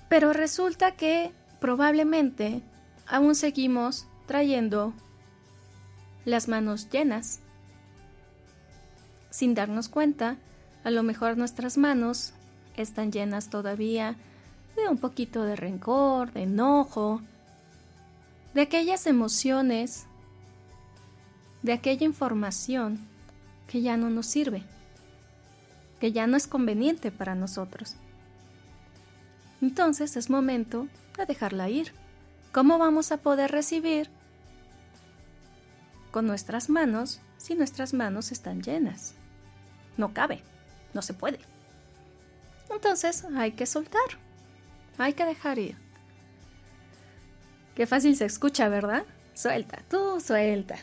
Pero 0.10 0.34
resulta 0.34 0.92
que 0.94 1.32
probablemente 1.62 2.62
aún 3.08 3.36
seguimos 3.36 4.08
trayendo 4.26 4.94
las 6.26 6.48
manos 6.48 6.90
llenas. 6.90 7.40
Sin 9.30 9.54
darnos 9.54 9.88
cuenta, 9.88 10.38
a 10.84 10.90
lo 10.90 11.04
mejor 11.04 11.38
nuestras 11.38 11.78
manos 11.78 12.34
están 12.76 13.12
llenas 13.12 13.52
todavía 13.52 14.16
de 14.76 14.90
un 14.90 14.98
poquito 14.98 15.44
de 15.44 15.56
rencor, 15.56 16.34
de 16.34 16.44
enojo, 16.44 17.22
de 18.54 18.62
aquellas 18.62 19.06
emociones, 19.08 20.06
de 21.62 21.74
aquella 21.74 22.06
información 22.06 23.08
que 23.68 23.82
ya 23.82 23.98
no 23.98 24.10
nos 24.10 24.26
sirve, 24.26 24.64
que 26.00 26.12
ya 26.12 26.28
no 26.28 26.38
es 26.38 26.48
conveniente 26.48 27.12
para 27.12 27.36
nosotros. 27.36 27.96
Entonces 29.62 30.16
es 30.16 30.30
momento 30.30 30.88
de 31.18 31.26
dejarla 31.26 31.70
ir. 31.70 31.94
¿Cómo 32.52 32.78
vamos 32.78 33.12
a 33.12 33.18
poder 33.18 33.52
recibir 33.52 34.10
con 36.12 36.26
nuestras 36.26 36.70
manos 36.70 37.20
si 37.38 37.56
nuestras 37.56 37.94
manos 37.94 38.32
están 38.32 38.62
llenas? 38.62 39.14
No 39.98 40.14
cabe, 40.14 40.42
no 40.94 41.02
se 41.02 41.14
puede. 41.14 41.40
Entonces 42.72 43.26
hay 43.36 43.52
que 43.52 43.66
soltar, 43.66 44.02
hay 44.98 45.14
que 45.14 45.26
dejar 45.26 45.60
ir. 45.60 45.89
Qué 47.80 47.88
fácil 47.88 48.18
se 48.18 48.26
escucha, 48.26 48.68
¿verdad? 48.68 49.06
Suelta, 49.34 49.82
tú 49.90 50.20
suelta. 50.20 50.76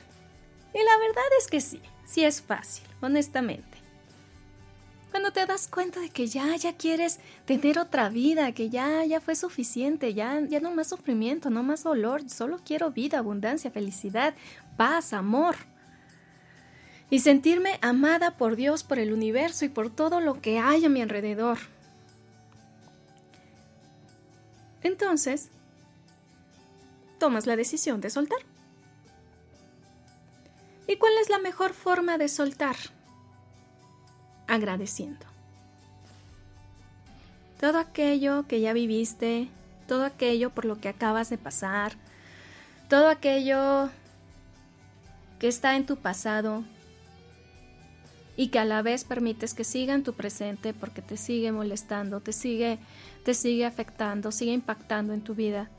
Y 0.72 0.78
la 0.78 0.96
verdad 0.96 1.24
es 1.38 1.46
que 1.46 1.60
sí, 1.60 1.82
sí 2.06 2.24
es 2.24 2.40
fácil, 2.40 2.86
honestamente. 3.02 3.76
Cuando 5.10 5.30
te 5.30 5.44
das 5.44 5.68
cuenta 5.68 6.00
de 6.00 6.08
que 6.08 6.26
ya, 6.26 6.56
ya 6.56 6.72
quieres 6.72 7.20
tener 7.44 7.78
otra 7.78 8.08
vida, 8.08 8.52
que 8.52 8.70
ya, 8.70 9.04
ya 9.04 9.20
fue 9.20 9.34
suficiente, 9.34 10.14
ya, 10.14 10.40
ya 10.40 10.60
no 10.60 10.70
más 10.70 10.88
sufrimiento, 10.88 11.50
no 11.50 11.62
más 11.62 11.82
dolor, 11.82 12.30
solo 12.30 12.60
quiero 12.64 12.90
vida, 12.92 13.18
abundancia, 13.18 13.70
felicidad, 13.70 14.34
paz, 14.78 15.12
amor. 15.12 15.56
Y 17.10 17.18
sentirme 17.18 17.78
amada 17.82 18.38
por 18.38 18.56
Dios, 18.56 18.84
por 18.84 18.98
el 18.98 19.12
universo 19.12 19.66
y 19.66 19.68
por 19.68 19.94
todo 19.94 20.22
lo 20.22 20.40
que 20.40 20.60
hay 20.60 20.86
a 20.86 20.88
mi 20.88 21.02
alrededor. 21.02 21.58
Entonces, 24.82 25.50
tomas 27.18 27.46
la 27.46 27.56
decisión 27.56 28.00
de 28.00 28.10
soltar. 28.10 28.38
¿Y 30.86 30.96
cuál 30.96 31.12
es 31.20 31.28
la 31.28 31.38
mejor 31.38 31.72
forma 31.72 32.16
de 32.18 32.28
soltar? 32.28 32.76
Agradeciendo. 34.46 35.26
Todo 37.58 37.78
aquello 37.78 38.46
que 38.46 38.60
ya 38.60 38.72
viviste, 38.72 39.48
todo 39.88 40.04
aquello 40.04 40.50
por 40.50 40.64
lo 40.64 40.80
que 40.80 40.88
acabas 40.88 41.30
de 41.30 41.38
pasar, 41.38 41.92
todo 42.88 43.08
aquello 43.08 43.90
que 45.38 45.48
está 45.48 45.76
en 45.76 45.86
tu 45.86 45.96
pasado 45.96 46.64
y 48.36 48.48
que 48.48 48.58
a 48.58 48.64
la 48.64 48.82
vez 48.82 49.04
permites 49.04 49.54
que 49.54 49.64
siga 49.64 49.94
en 49.94 50.04
tu 50.04 50.12
presente 50.12 50.74
porque 50.74 51.02
te 51.02 51.16
sigue 51.16 51.50
molestando, 51.50 52.20
te 52.20 52.32
sigue, 52.32 52.78
te 53.24 53.34
sigue 53.34 53.64
afectando, 53.64 54.30
sigue 54.30 54.52
impactando 54.52 55.14
en 55.14 55.22
tu 55.22 55.34
vida. 55.34 55.70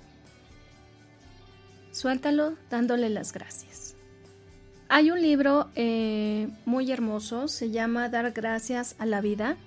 Suéltalo 1.97 2.53
dándole 2.69 3.09
las 3.09 3.33
gracias. 3.33 3.95
Hay 4.87 5.09
un 5.09 5.19
libro 5.19 5.71
eh, 5.73 6.47
muy 6.63 6.91
hermoso, 6.91 7.47
se 7.47 7.71
llama 7.71 8.07
Dar 8.07 8.33
gracias 8.33 8.95
a 8.99 9.07
la 9.07 9.19
vida. 9.19 9.57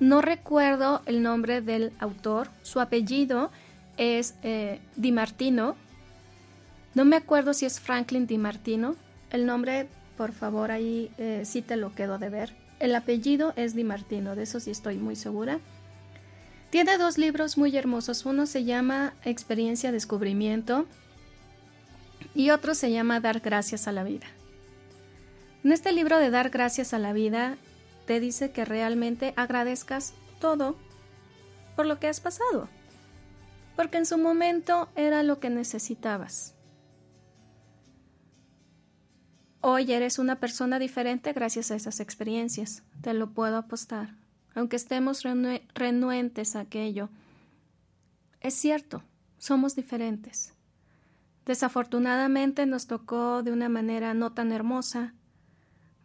No 0.00 0.22
recuerdo 0.22 1.02
el 1.06 1.22
nombre 1.22 1.60
del 1.60 1.92
autor, 2.00 2.48
su 2.62 2.80
apellido 2.80 3.52
es 3.96 4.34
eh, 4.42 4.80
Di 4.96 5.12
Martino. 5.12 5.76
No 6.94 7.04
me 7.04 7.14
acuerdo 7.14 7.54
si 7.54 7.64
es 7.64 7.78
Franklin 7.78 8.26
Di 8.26 8.36
Martino. 8.36 8.96
El 9.30 9.46
nombre, 9.46 9.86
por 10.16 10.32
favor, 10.32 10.72
ahí 10.72 11.12
eh, 11.16 11.42
sí 11.44 11.62
te 11.62 11.76
lo 11.76 11.94
quedo 11.94 12.18
de 12.18 12.28
ver. 12.28 12.56
El 12.80 12.96
apellido 12.96 13.52
es 13.54 13.76
Di 13.76 13.84
Martino, 13.84 14.34
de 14.34 14.42
eso 14.42 14.58
sí 14.58 14.72
estoy 14.72 14.96
muy 14.96 15.14
segura. 15.14 15.60
Tiene 16.76 16.98
dos 16.98 17.16
libros 17.16 17.56
muy 17.56 17.74
hermosos. 17.74 18.26
Uno 18.26 18.44
se 18.44 18.64
llama 18.64 19.14
Experiencia 19.24 19.92
Descubrimiento 19.92 20.84
y 22.34 22.50
otro 22.50 22.74
se 22.74 22.92
llama 22.92 23.18
Dar 23.18 23.40
gracias 23.40 23.88
a 23.88 23.92
la 23.92 24.04
vida. 24.04 24.26
En 25.64 25.72
este 25.72 25.90
libro 25.92 26.18
de 26.18 26.28
Dar 26.28 26.50
gracias 26.50 26.92
a 26.92 26.98
la 26.98 27.14
vida 27.14 27.56
te 28.06 28.20
dice 28.20 28.50
que 28.50 28.66
realmente 28.66 29.32
agradezcas 29.36 30.12
todo 30.38 30.76
por 31.76 31.86
lo 31.86 31.98
que 31.98 32.08
has 32.08 32.20
pasado, 32.20 32.68
porque 33.74 33.96
en 33.96 34.04
su 34.04 34.18
momento 34.18 34.90
era 34.96 35.22
lo 35.22 35.40
que 35.40 35.48
necesitabas. 35.48 36.52
Hoy 39.62 39.90
eres 39.90 40.18
una 40.18 40.40
persona 40.40 40.78
diferente 40.78 41.32
gracias 41.32 41.70
a 41.70 41.74
esas 41.74 42.00
experiencias, 42.00 42.82
te 43.00 43.14
lo 43.14 43.30
puedo 43.30 43.56
apostar, 43.56 44.25
aunque 44.56 44.76
estemos 44.76 45.22
renuentes 45.74 46.56
a 46.56 46.60
aquello. 46.60 47.10
Es 48.40 48.54
cierto, 48.54 49.02
somos 49.36 49.76
diferentes. 49.76 50.54
Desafortunadamente 51.44 52.64
nos 52.66 52.86
tocó 52.86 53.42
de 53.42 53.52
una 53.52 53.68
manera 53.68 54.14
no 54.14 54.32
tan 54.32 54.50
hermosa. 54.50 55.14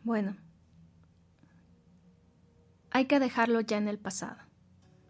Bueno, 0.04 0.36
hay 2.92 3.06
que 3.06 3.20
dejarlo 3.20 3.62
ya 3.62 3.78
en 3.78 3.88
el 3.88 3.98
pasado. 3.98 4.38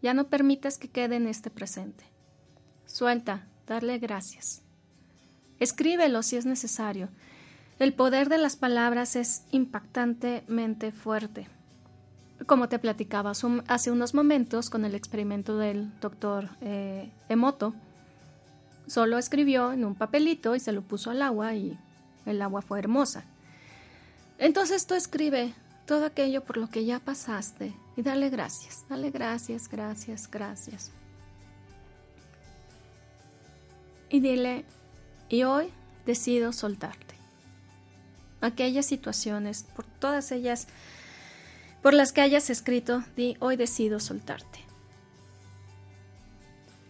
Ya 0.02 0.14
no 0.14 0.28
permitas 0.28 0.78
que 0.78 0.88
quede 0.88 1.16
en 1.16 1.26
este 1.26 1.50
presente. 1.50 2.04
Suelta, 2.86 3.48
darle 3.66 3.98
gracias. 3.98 4.62
Escríbelo 5.58 6.22
si 6.22 6.36
es 6.36 6.46
necesario. 6.46 7.08
El 7.78 7.92
poder 7.92 8.28
de 8.28 8.38
las 8.38 8.54
palabras 8.54 9.16
es 9.16 9.44
impactantemente 9.50 10.92
fuerte. 10.92 11.48
Como 12.52 12.68
te 12.68 12.78
platicaba 12.78 13.32
hace 13.66 13.90
unos 13.90 14.12
momentos 14.12 14.68
con 14.68 14.84
el 14.84 14.94
experimento 14.94 15.56
del 15.56 15.90
doctor 16.00 16.50
eh, 16.60 17.10
Emoto, 17.30 17.72
Solo 18.86 19.16
escribió 19.16 19.72
en 19.72 19.86
un 19.86 19.94
papelito 19.94 20.54
y 20.54 20.60
se 20.60 20.72
lo 20.72 20.82
puso 20.82 21.10
al 21.10 21.22
agua 21.22 21.54
y 21.54 21.78
el 22.26 22.42
agua 22.42 22.60
fue 22.60 22.78
hermosa. 22.78 23.24
Entonces 24.36 24.86
tú 24.86 24.92
escribe 24.92 25.54
todo 25.86 26.04
aquello 26.04 26.44
por 26.44 26.58
lo 26.58 26.68
que 26.68 26.84
ya 26.84 27.00
pasaste 27.00 27.72
y 27.96 28.02
dale 28.02 28.28
gracias, 28.28 28.84
dale 28.86 29.10
gracias, 29.10 29.66
gracias, 29.70 30.30
gracias. 30.30 30.90
Y 34.10 34.20
dile, 34.20 34.66
y 35.30 35.44
hoy 35.44 35.70
decido 36.04 36.52
soltarte. 36.52 37.14
Aquellas 38.42 38.84
situaciones, 38.84 39.62
por 39.74 39.86
todas 39.86 40.30
ellas, 40.32 40.68
por 41.82 41.94
las 41.94 42.12
que 42.12 42.20
hayas 42.20 42.48
escrito, 42.48 43.02
di, 43.16 43.36
hoy 43.40 43.56
decido 43.56 43.98
soltarte. 43.98 44.60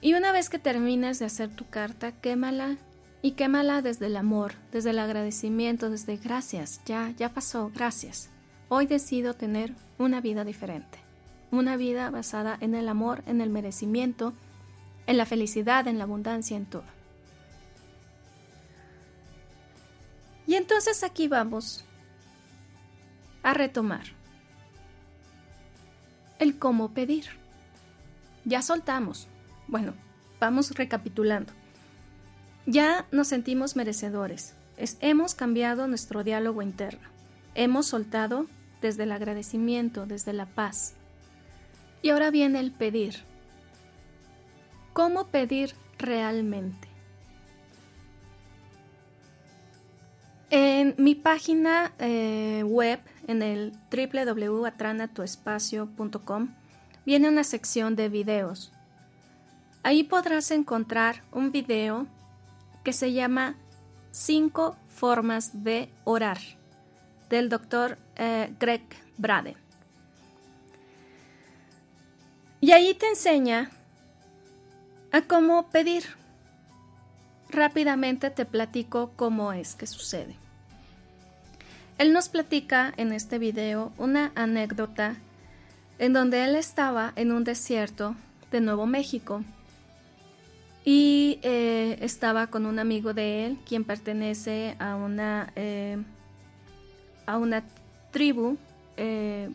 Y 0.03 0.15
una 0.15 0.33
vez 0.33 0.51
que 0.51 0.59
termines 0.59 1.19
de 1.19 1.25
hacer 1.25 1.49
tu 1.49 1.67
carta, 1.69 2.13
quémala 2.13 2.77
y 3.23 3.33
quémala 3.33 3.81
desde 3.81 4.07
el 4.07 4.17
amor, 4.17 4.55
desde 4.71 4.91
el 4.91 4.99
agradecimiento, 4.99 5.89
desde 5.91 6.17
gracias, 6.17 6.81
ya, 6.85 7.11
ya 7.17 7.31
pasó, 7.31 7.71
gracias. 7.75 8.29
Hoy 8.69 8.87
decido 8.87 9.35
tener 9.35 9.75
una 9.99 10.21
vida 10.21 10.45
diferente, 10.45 10.99
una 11.51 11.77
vida 11.77 12.11
basada 12.11 12.59
en 12.61 12.75
el 12.75 12.89
amor, 12.89 13.23
en 13.27 13.41
el 13.41 13.49
merecimiento, 13.49 14.35
en 15.07 15.17
la 15.17 15.25
felicidad, 15.25 15.87
en 15.89 15.99
la 15.99 16.05
abundancia, 16.05 16.57
en 16.57 16.67
todo. 16.67 16.85
Y 20.47 20.57
entonces 20.57 21.03
aquí 21.05 21.29
vamos 21.29 21.85
a 23.43 23.55
retomar 23.55 24.22
el 26.43 26.59
cómo 26.59 26.91
pedir. 26.91 27.27
Ya 28.45 28.63
soltamos, 28.63 29.29
bueno, 29.69 29.95
vamos 30.41 30.73
recapitulando. 30.73 31.53
Ya 32.67 33.07
nos 33.13 33.29
sentimos 33.29 33.77
merecedores. 33.77 34.55
hemos 35.01 35.35
cambiado 35.35 35.87
nuestro 35.87 36.25
diálogo 36.25 36.61
interno. 36.61 37.09
Hemos 37.55 37.87
soltado 37.87 38.47
desde 38.81 39.05
el 39.05 39.13
agradecimiento, 39.13 40.07
desde 40.07 40.33
la 40.33 40.47
paz. 40.47 40.95
Y 42.03 42.11
ahora 42.11 42.33
viene 42.33 42.59
el 42.59 42.73
pedir. 42.73 43.23
¿Cómo 44.93 45.29
pedir 45.29 45.75
realmente? 45.99 46.89
En 50.51 50.97
mi 50.99 51.15
página 51.15 51.93
eh, 52.01 52.65
web, 52.67 53.01
en 53.27 53.43
el 53.43 53.73
www.atranatuespacio.com, 53.91 56.55
viene 57.05 57.29
una 57.29 57.45
sección 57.45 57.97
de 57.97 58.09
videos 58.09 58.73
Ahí 59.85 60.05
podrás 60.05 60.51
encontrar 60.53 61.25
un 61.33 61.51
video 61.51 62.07
que 62.85 62.93
se 62.93 63.13
llama 63.13 63.57
Cinco 64.13 64.77
formas 64.89 65.65
de 65.65 65.91
orar 66.05 66.39
del 67.29 67.49
doctor 67.49 67.99
eh, 68.15 68.55
Greg 68.61 68.83
Braden. 69.17 69.57
Y 72.61 72.71
ahí 72.71 72.95
te 72.95 73.09
enseña 73.09 73.71
a 75.11 75.23
cómo 75.23 75.69
pedir. 75.71 76.05
Rápidamente 77.49 78.31
te 78.31 78.45
platico 78.45 79.13
cómo 79.17 79.53
es 79.53 79.75
que 79.75 79.87
sucede. 79.87 80.37
Él 82.03 82.13
nos 82.13 82.29
platica 82.29 82.93
en 82.97 83.13
este 83.13 83.39
video 83.39 83.93
una 83.97 84.33
anécdota 84.35 85.15
en 86.01 86.13
donde 86.13 86.43
él 86.43 86.57
estaba 86.57 87.13
en 87.15 87.31
un 87.31 87.45
desierto 87.45 88.17
de 88.51 88.61
Nuevo 88.61 88.87
México 88.87 89.45
y 90.85 91.39
eh, 91.43 91.99
estaba 92.01 92.49
con 92.49 92.67
un 92.67 92.81
amigo 92.81 93.15
de 93.15 93.47
él, 93.47 93.59
quien 93.65 93.85
pertenece 93.85 94.75
a 94.81 94.97
una, 94.97 95.53
eh, 95.55 95.97
a 97.25 97.39
una 97.39 97.63
tribu. 98.11 98.57
Eh, 98.97 99.49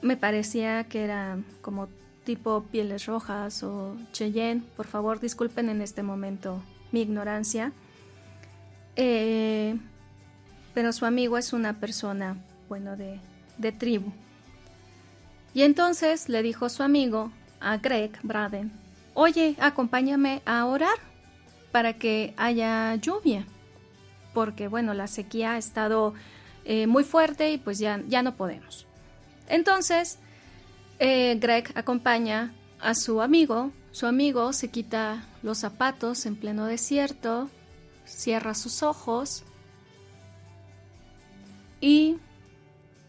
me 0.00 0.16
parecía 0.16 0.84
que 0.84 1.04
era 1.04 1.36
como 1.60 1.88
tipo 2.24 2.64
pieles 2.72 3.04
rojas 3.04 3.62
o 3.62 3.98
Cheyenne. 4.12 4.62
Por 4.78 4.86
favor, 4.86 5.20
disculpen 5.20 5.68
en 5.68 5.82
este 5.82 6.02
momento 6.02 6.62
mi 6.90 7.02
ignorancia. 7.02 7.74
Pero 8.96 10.92
su 10.92 11.06
amigo 11.06 11.38
es 11.38 11.52
una 11.52 11.74
persona, 11.74 12.36
bueno, 12.68 12.96
de, 12.96 13.20
de 13.58 13.72
tribu. 13.72 14.12
Y 15.52 15.62
entonces 15.62 16.28
le 16.28 16.42
dijo 16.42 16.68
su 16.68 16.82
amigo, 16.82 17.30
a 17.60 17.78
Greg 17.78 18.12
Braden 18.22 18.84
oye, 19.14 19.56
acompáñame 19.60 20.42
a 20.44 20.66
orar 20.66 20.98
para 21.72 21.94
que 21.94 22.34
haya 22.36 22.94
lluvia, 22.96 23.46
porque 24.34 24.68
bueno, 24.68 24.92
la 24.94 25.06
sequía 25.06 25.52
ha 25.52 25.58
estado 25.58 26.14
eh, 26.64 26.86
muy 26.86 27.04
fuerte 27.04 27.52
y 27.52 27.58
pues 27.58 27.78
ya, 27.78 28.02
ya 28.08 28.22
no 28.22 28.36
podemos. 28.36 28.86
Entonces, 29.48 30.18
eh, 30.98 31.38
Greg 31.40 31.72
acompaña 31.74 32.52
a 32.80 32.94
su 32.94 33.22
amigo, 33.22 33.70
su 33.92 34.06
amigo 34.06 34.52
se 34.52 34.68
quita 34.68 35.24
los 35.42 35.58
zapatos 35.58 36.26
en 36.26 36.36
pleno 36.36 36.66
desierto, 36.66 37.48
cierra 38.04 38.54
sus 38.54 38.82
ojos 38.82 39.44
y 41.80 42.18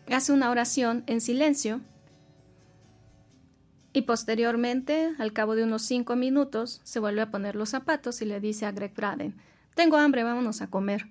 hace 0.09 0.31
una 0.31 0.49
oración 0.49 1.03
en 1.07 1.21
silencio 1.21 1.81
y 3.95 4.01
posteriormente, 4.01 5.13
al 5.19 5.31
cabo 5.31 5.55
de 5.55 5.63
unos 5.63 5.83
cinco 5.83 6.17
minutos, 6.17 6.81
se 6.83 6.99
vuelve 6.99 7.21
a 7.21 7.31
poner 7.31 7.55
los 7.55 7.69
zapatos 7.69 8.21
y 8.21 8.25
le 8.25 8.41
dice 8.41 8.65
a 8.65 8.73
Greg 8.73 8.93
Braden, 8.93 9.37
tengo 9.73 9.95
hambre, 9.95 10.23
vámonos 10.23 10.61
a 10.61 10.67
comer. 10.67 11.07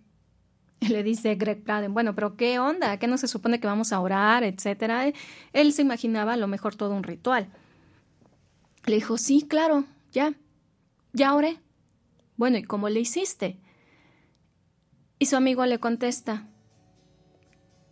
Y 0.80 0.88
le 0.88 1.02
dice 1.02 1.34
Greg 1.36 1.64
Braden, 1.64 1.94
bueno, 1.94 2.14
pero 2.14 2.36
¿qué 2.36 2.58
onda? 2.58 2.98
¿Qué 2.98 3.06
no 3.06 3.16
se 3.16 3.26
supone 3.26 3.58
que 3.58 3.66
vamos 3.66 3.94
a 3.94 4.00
orar, 4.00 4.44
etcétera? 4.44 5.10
Él 5.54 5.72
se 5.72 5.80
imaginaba 5.80 6.34
a 6.34 6.36
lo 6.36 6.46
mejor 6.46 6.74
todo 6.74 6.94
un 6.94 7.04
ritual. 7.04 7.48
Le 8.84 8.96
dijo, 8.96 9.16
sí, 9.16 9.46
claro, 9.48 9.86
ya, 10.12 10.34
ya 11.14 11.34
oré. 11.34 11.58
Bueno, 12.36 12.58
¿y 12.58 12.64
cómo 12.64 12.90
le 12.90 13.00
hiciste? 13.00 13.56
Y 15.24 15.26
su 15.26 15.36
amigo 15.36 15.64
le 15.64 15.78
contesta, 15.78 16.46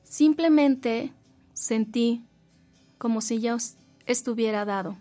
simplemente 0.03 1.15
sentí 1.55 2.27
como 2.99 3.23
si 3.23 3.41
ya 3.41 3.57
estuviera 4.05 4.67
dado. 4.67 4.99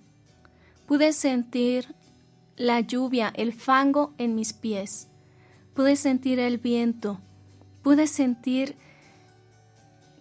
Pude 0.85 1.11
sentir 1.11 1.93
la 2.55 2.79
lluvia, 2.79 3.33
el 3.35 3.51
fango 3.51 4.13
en 4.17 4.33
mis 4.35 4.53
pies. 4.53 5.09
Pude 5.73 5.97
sentir 5.97 6.39
el 6.39 6.57
viento. 6.57 7.19
Pude 7.83 8.07
sentir 8.07 8.77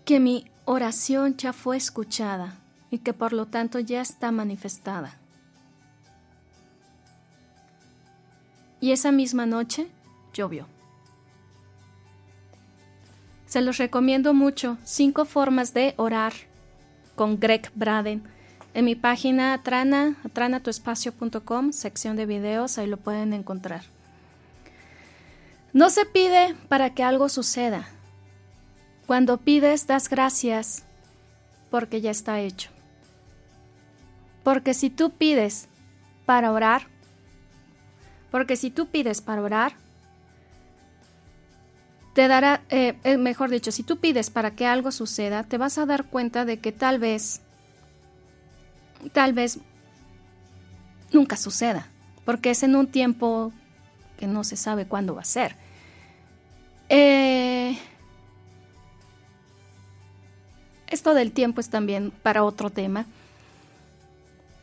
que 0.04 0.18
mi 0.18 0.50
oración 0.64 1.36
ya 1.36 1.52
fue 1.52 1.76
escuchada 1.76 2.58
y 2.90 2.98
que 2.98 3.12
por 3.12 3.32
lo 3.32 3.46
tanto 3.46 3.78
ya 3.78 4.00
está 4.00 4.32
manifestada. 4.32 5.16
Y 8.80 8.90
esa 8.90 9.12
misma 9.12 9.46
noche 9.46 9.86
llovió. 10.34 10.66
Se 13.51 13.61
los 13.62 13.78
recomiendo 13.78 14.32
mucho. 14.32 14.78
Cinco 14.84 15.24
formas 15.24 15.74
de 15.74 15.94
orar 15.96 16.32
con 17.16 17.40
Greg 17.40 17.68
Braden 17.74 18.22
en 18.74 18.84
mi 18.84 18.94
página 18.94 19.55
atranatuespacio.com, 19.55 21.72
sección 21.72 22.14
de 22.14 22.26
videos, 22.26 22.78
ahí 22.78 22.86
lo 22.86 22.96
pueden 22.96 23.32
encontrar. 23.32 23.82
No 25.72 25.90
se 25.90 26.07
pide 26.07 26.55
para 26.68 26.94
que 26.94 27.03
algo 27.03 27.28
suceda. 27.28 27.88
Cuando 29.09 29.38
pides, 29.38 29.88
das 29.88 30.09
gracias 30.09 30.84
porque 31.72 32.01
ya 32.01 32.12
está 32.12 32.38
hecho. 32.38 32.70
Porque 34.44 34.74
si 34.74 34.90
tú 34.90 35.11
pides 35.11 35.66
para 36.24 36.53
orar, 36.53 36.86
porque 38.30 38.55
si 38.55 38.70
tú 38.70 38.86
pides 38.86 39.20
para 39.20 39.42
orar, 39.42 39.72
te 42.14 42.26
dará, 42.28 42.62
eh, 42.70 42.98
eh, 43.04 43.16
mejor 43.16 43.50
dicho, 43.50 43.70
si 43.70 43.82
tú 43.82 43.98
pides 43.98 44.30
para 44.30 44.52
que 44.52 44.66
algo 44.66 44.90
suceda, 44.90 45.44
te 45.44 45.58
vas 45.58 45.78
a 45.78 45.86
dar 45.86 46.04
cuenta 46.04 46.44
de 46.44 46.58
que 46.58 46.72
tal 46.72 46.98
vez 46.98 47.40
tal 49.12 49.32
vez 49.32 49.58
nunca 51.12 51.36
suceda, 51.36 51.86
porque 52.24 52.50
es 52.50 52.62
en 52.62 52.76
un 52.76 52.86
tiempo 52.86 53.52
que 54.18 54.26
no 54.26 54.44
se 54.44 54.56
sabe 54.56 54.86
cuándo 54.86 55.14
va 55.14 55.22
a 55.22 55.24
ser. 55.24 55.56
Eh, 56.88 57.78
esto 60.88 61.14
del 61.14 61.32
tiempo 61.32 61.61
es 61.61 61.70
también 61.70 62.11
para 62.11 62.44
otro 62.44 62.70
tema, 62.70 63.06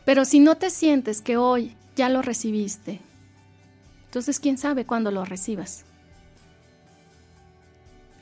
pero 0.05 0.25
si 0.25 0.39
no 0.39 0.55
te 0.55 0.69
sientes 0.69 1.21
que 1.21 1.37
hoy 1.37 1.75
ya 1.95 2.09
lo 2.09 2.21
recibiste, 2.21 2.99
entonces 4.05 4.39
quién 4.39 4.57
sabe 4.57 4.85
cuándo 4.85 5.09
lo 5.11 5.25
recibas. 5.25 5.86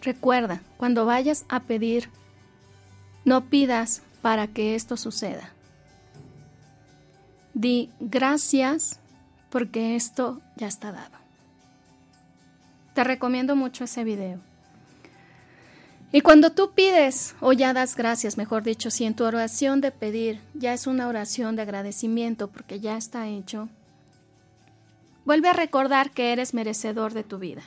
Recuerda, 0.06 0.62
cuando 0.78 1.08
vayas 1.08 1.46
a 1.50 1.62
pedir, 1.62 2.12
no 3.24 3.46
pidas 3.46 4.04
para 4.22 4.46
que 4.46 4.76
esto 4.76 4.98
suceda. 4.98 5.50
Di 7.56 7.90
gracias 8.00 9.00
porque 9.50 9.96
esto 9.96 10.42
ya 10.58 10.68
está 10.68 10.92
dado. 10.92 11.18
Te 12.94 13.04
recomiendo 13.04 13.56
mucho 13.56 13.86
ese 13.86 14.04
video. 14.04 14.40
Y 16.12 16.22
cuando 16.22 16.52
tú 16.52 16.74
pides 16.76 17.36
o 17.42 17.52
ya 17.52 17.74
das 17.74 17.96
gracias, 17.96 18.38
mejor 18.38 18.62
dicho, 18.62 18.92
si 18.92 19.06
en 19.06 19.16
tu 19.16 19.24
oración 19.24 19.82
de 19.82 19.92
pedir 19.92 20.40
ya 20.54 20.74
es 20.74 20.86
una 20.86 21.08
oración 21.08 21.56
de 21.56 21.64
agradecimiento 21.64 22.48
porque 22.48 22.80
ya 22.80 22.96
está 22.96 23.28
hecho, 23.28 23.70
vuelve 25.26 25.50
a 25.50 25.54
recordar 25.54 26.12
que 26.12 26.32
eres 26.32 26.54
merecedor 26.54 27.14
de 27.14 27.24
tu 27.24 27.40
vida, 27.40 27.64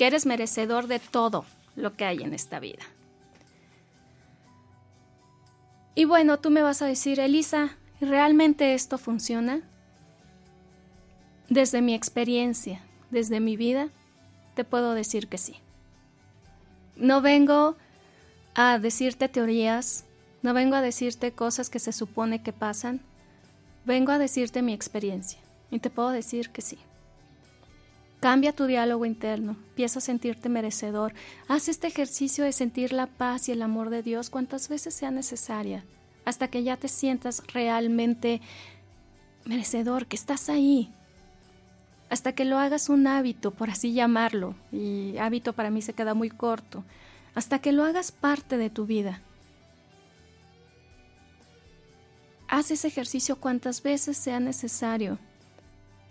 que 0.00 0.06
eres 0.06 0.24
merecedor 0.24 0.86
de 0.86 0.98
todo 0.98 1.44
lo 1.76 1.94
que 1.94 2.06
hay 2.06 2.22
en 2.22 2.32
esta 2.32 2.58
vida. 2.58 2.82
Y 5.94 6.06
bueno, 6.06 6.38
tú 6.38 6.48
me 6.48 6.62
vas 6.62 6.80
a 6.80 6.86
decir, 6.86 7.20
Elisa, 7.20 7.76
¿Realmente 8.00 8.72
esto 8.72 8.96
funciona? 8.96 9.60
Desde 11.50 11.82
mi 11.82 11.94
experiencia, 11.94 12.80
desde 13.10 13.40
mi 13.40 13.58
vida, 13.58 13.90
te 14.54 14.64
puedo 14.64 14.94
decir 14.94 15.28
que 15.28 15.36
sí. 15.36 15.56
No 16.96 17.20
vengo 17.20 17.76
a 18.54 18.78
decirte 18.78 19.28
teorías, 19.28 20.06
no 20.40 20.54
vengo 20.54 20.76
a 20.76 20.80
decirte 20.80 21.32
cosas 21.32 21.68
que 21.68 21.78
se 21.78 21.92
supone 21.92 22.42
que 22.42 22.54
pasan, 22.54 23.02
vengo 23.84 24.12
a 24.12 24.18
decirte 24.18 24.62
mi 24.62 24.72
experiencia 24.72 25.38
y 25.70 25.80
te 25.80 25.90
puedo 25.90 26.08
decir 26.08 26.48
que 26.48 26.62
sí. 26.62 26.78
Cambia 28.20 28.52
tu 28.52 28.66
diálogo 28.66 29.06
interno, 29.06 29.52
empieza 29.52 29.98
a 29.98 30.02
sentirte 30.02 30.48
merecedor, 30.48 31.14
haz 31.48 31.68
este 31.68 31.86
ejercicio 31.86 32.44
de 32.44 32.52
sentir 32.52 32.92
la 32.92 33.06
paz 33.06 33.48
y 33.48 33.52
el 33.52 33.62
amor 33.62 33.88
de 33.88 34.02
Dios 34.02 34.28
cuantas 34.28 34.68
veces 34.68 34.94
sea 34.94 35.10
necesaria 35.10 35.84
hasta 36.24 36.48
que 36.48 36.62
ya 36.62 36.76
te 36.76 36.88
sientas 36.88 37.42
realmente 37.52 38.40
merecedor, 39.44 40.06
que 40.06 40.16
estás 40.16 40.48
ahí, 40.48 40.92
hasta 42.08 42.34
que 42.34 42.44
lo 42.44 42.58
hagas 42.58 42.88
un 42.88 43.06
hábito, 43.06 43.52
por 43.52 43.70
así 43.70 43.92
llamarlo, 43.92 44.54
y 44.72 45.16
hábito 45.18 45.52
para 45.52 45.70
mí 45.70 45.82
se 45.82 45.92
queda 45.92 46.14
muy 46.14 46.30
corto, 46.30 46.84
hasta 47.34 47.58
que 47.60 47.72
lo 47.72 47.84
hagas 47.84 48.12
parte 48.12 48.56
de 48.56 48.70
tu 48.70 48.86
vida. 48.86 49.22
Haz 52.48 52.70
ese 52.70 52.88
ejercicio 52.88 53.36
cuantas 53.36 53.82
veces 53.82 54.16
sea 54.16 54.40
necesario, 54.40 55.18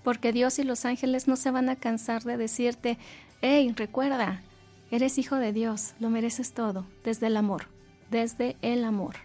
porque 0.09 0.33
Dios 0.33 0.57
y 0.57 0.63
los 0.63 0.85
ángeles 0.85 1.27
no 1.27 1.35
se 1.35 1.51
van 1.51 1.69
a 1.69 1.75
cansar 1.75 2.23
de 2.23 2.35
decirte, 2.35 2.97
hey, 3.41 3.71
recuerda, 3.75 4.41
eres 4.89 5.19
hijo 5.19 5.35
de 5.35 5.53
Dios, 5.53 5.93
lo 5.99 6.09
mereces 6.09 6.55
todo, 6.55 6.87
desde 7.03 7.27
el 7.27 7.37
amor, 7.37 7.67
desde 8.09 8.57
el 8.63 8.85
amor. 8.85 9.17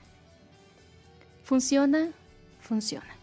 ¿Funciona? 1.42 2.10
Funciona. 2.60 3.16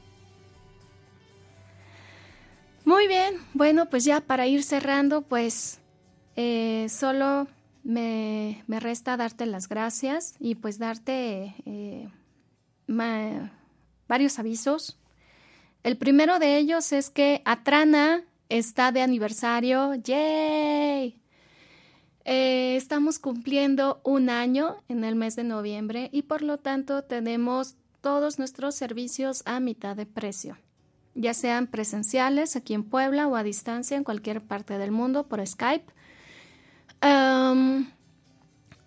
Muy 2.84 3.07
bien, 3.07 3.36
bueno, 3.53 3.91
pues 3.91 4.05
ya 4.05 4.22
para 4.22 4.47
ir 4.47 4.64
cerrando, 4.64 5.22
pues 5.22 5.82
eh, 6.36 6.88
solo 6.89 7.47
me, 7.84 8.64
resta 8.68 9.18
darte 9.18 9.45
las 9.45 9.70
gracias 9.70 10.34
y 10.39 10.55
pues 10.55 10.80
darte 10.80 11.53
eh, 11.68 12.09
varios 14.07 14.39
avisos. 14.39 14.97
El 15.84 15.98
primero 15.98 16.38
de 16.38 16.58
ellos 16.58 16.92
es 16.92 17.10
que 17.10 17.42
Atrana 17.46 18.24
está 18.50 18.92
de 18.92 19.02
aniversario. 19.02 19.96
¡Yay! 19.96 21.22
Eh, 22.24 22.76
estamos 22.76 23.18
cumpliendo 23.18 24.00
un 24.04 24.30
año 24.30 24.76
en 24.90 25.04
el 25.04 25.16
mes 25.16 25.36
de 25.36 25.44
noviembre 25.44 26.10
y 26.12 26.24
por 26.24 26.44
lo 26.44 26.60
tanto 26.60 27.04
tenemos 27.04 27.76
todos 28.02 28.38
nuestros 28.38 28.76
servicios 28.76 29.42
a 29.46 29.60
mitad 29.60 29.96
de 29.96 30.06
precio, 30.06 30.58
ya 31.16 31.34
sean 31.34 31.68
presenciales 31.68 32.56
aquí 32.56 32.74
en 32.74 32.84
Puebla 32.84 33.28
o 33.28 33.36
a 33.36 33.44
distancia 33.44 33.98
en 33.98 34.04
cualquier 34.04 34.42
parte 34.42 34.78
del 34.78 34.92
mundo 34.92 35.28
por 35.28 35.46
Skype. 35.46 35.92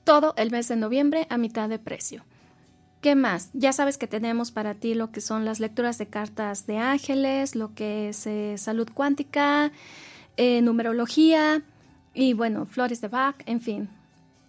todo 0.04 0.34
el 0.36 0.50
mes 0.50 0.68
de 0.68 0.76
noviembre 0.76 1.26
a 1.30 1.38
mitad 1.38 1.68
de 1.68 1.78
precio. 1.78 2.24
¿Qué 3.04 3.16
más? 3.16 3.50
Ya 3.52 3.74
sabes 3.74 3.98
que 3.98 4.06
tenemos 4.06 4.50
para 4.50 4.72
ti 4.72 4.94
lo 4.94 5.10
que 5.10 5.20
son 5.20 5.44
las 5.44 5.60
lecturas 5.60 5.98
de 5.98 6.06
cartas 6.06 6.66
de 6.66 6.78
ángeles, 6.78 7.54
lo 7.54 7.74
que 7.74 8.08
es 8.08 8.26
eh, 8.26 8.54
salud 8.56 8.88
cuántica, 8.94 9.72
eh, 10.38 10.62
numerología 10.62 11.60
y 12.14 12.32
bueno, 12.32 12.64
flores 12.64 13.02
de 13.02 13.08
Bach, 13.08 13.36
en 13.44 13.60
fin. 13.60 13.90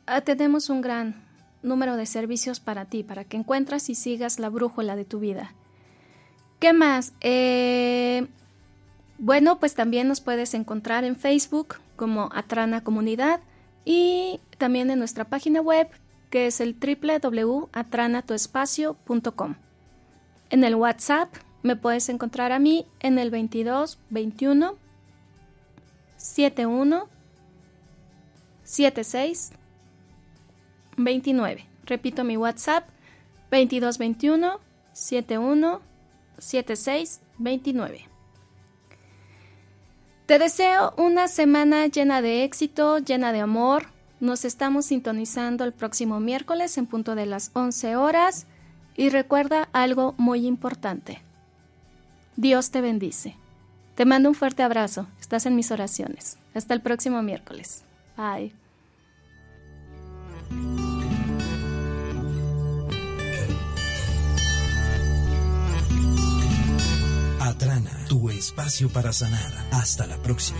Ah, 0.06 0.22
tenemos 0.22 0.70
un 0.70 0.80
gran, 0.80 1.22
número 1.64 1.98
de 1.98 2.06
servicios 2.06 2.62
para 2.62 2.86
ti, 2.86 3.04
para 3.04 3.26
que 3.26 3.36
encuentres 3.36 3.90
y 3.90 3.96
sigas 3.96 4.40
la 4.40 4.48
brújula 4.48 4.96
de 4.96 5.04
tu 5.04 5.20
vida. 5.20 5.54
¿Qué 6.60 6.72
más? 6.72 7.12
Eh, 7.20 8.26
bueno, 9.18 9.60
pues 9.60 9.76
también 9.76 10.08
nos 10.08 10.22
puedes 10.22 10.54
encontrar 10.54 11.04
en 11.04 11.18
Facebook 11.18 11.76
como 11.98 12.30
Atrana 12.34 12.86
Comunidad 12.86 13.42
y 13.84 14.40
también 14.58 14.90
en 14.92 15.00
nuestra 15.00 15.26
página 15.26 15.60
web 15.60 15.90
que 16.36 16.48
es 16.48 16.60
el 16.60 16.76
www.atranatoespacio.com. 16.76 19.56
En 20.50 20.66
el 20.66 20.76
WhatsApp 20.76 21.34
me 21.64 21.78
puedes 21.78 22.10
encontrar 22.10 22.52
a 22.52 22.60
mí 22.60 22.86
en 23.00 23.18
el 23.20 23.32
22 23.32 23.98
21 24.10 24.76
71 26.18 27.08
76 28.66 29.54
29. 30.98 31.66
Repito 31.86 32.26
mi 32.26 32.36
WhatsApp 32.36 32.90
22 33.50 33.98
21 33.98 34.60
71 34.92 35.82
76 36.38 37.22
29. 37.38 38.10
Te 40.26 40.38
deseo 40.38 40.94
una 40.98 41.30
semana 41.30 41.88
llena 41.88 42.22
de 42.22 42.44
éxito, 42.44 43.00
llena 43.00 43.32
de 43.32 43.40
amor. 43.40 43.95
Nos 44.20 44.46
estamos 44.46 44.86
sintonizando 44.86 45.64
el 45.64 45.74
próximo 45.74 46.20
miércoles 46.20 46.78
en 46.78 46.86
punto 46.86 47.16
de 47.16 47.26
las 47.26 47.52
11 47.54 47.96
horas. 47.96 48.48
Y 48.98 49.10
recuerda 49.10 49.68
algo 49.74 50.16
muy 50.18 50.46
importante. 50.48 51.22
Dios 52.38 52.72
te 52.72 52.82
bendice. 52.82 53.36
Te 53.96 54.06
mando 54.06 54.30
un 54.30 54.36
fuerte 54.36 54.64
abrazo. 54.64 55.08
Estás 55.20 55.46
en 55.46 55.56
mis 55.56 55.72
oraciones. 55.72 56.38
Hasta 56.54 56.74
el 56.74 56.82
próximo 56.82 57.22
miércoles. 57.22 57.84
Bye. 58.18 58.54
Atrana, 67.40 67.92
tu 68.10 68.30
espacio 68.30 68.90
para 68.90 69.14
sanar. 69.14 69.54
Hasta 69.72 70.08
la 70.08 70.18
próxima. 70.18 70.60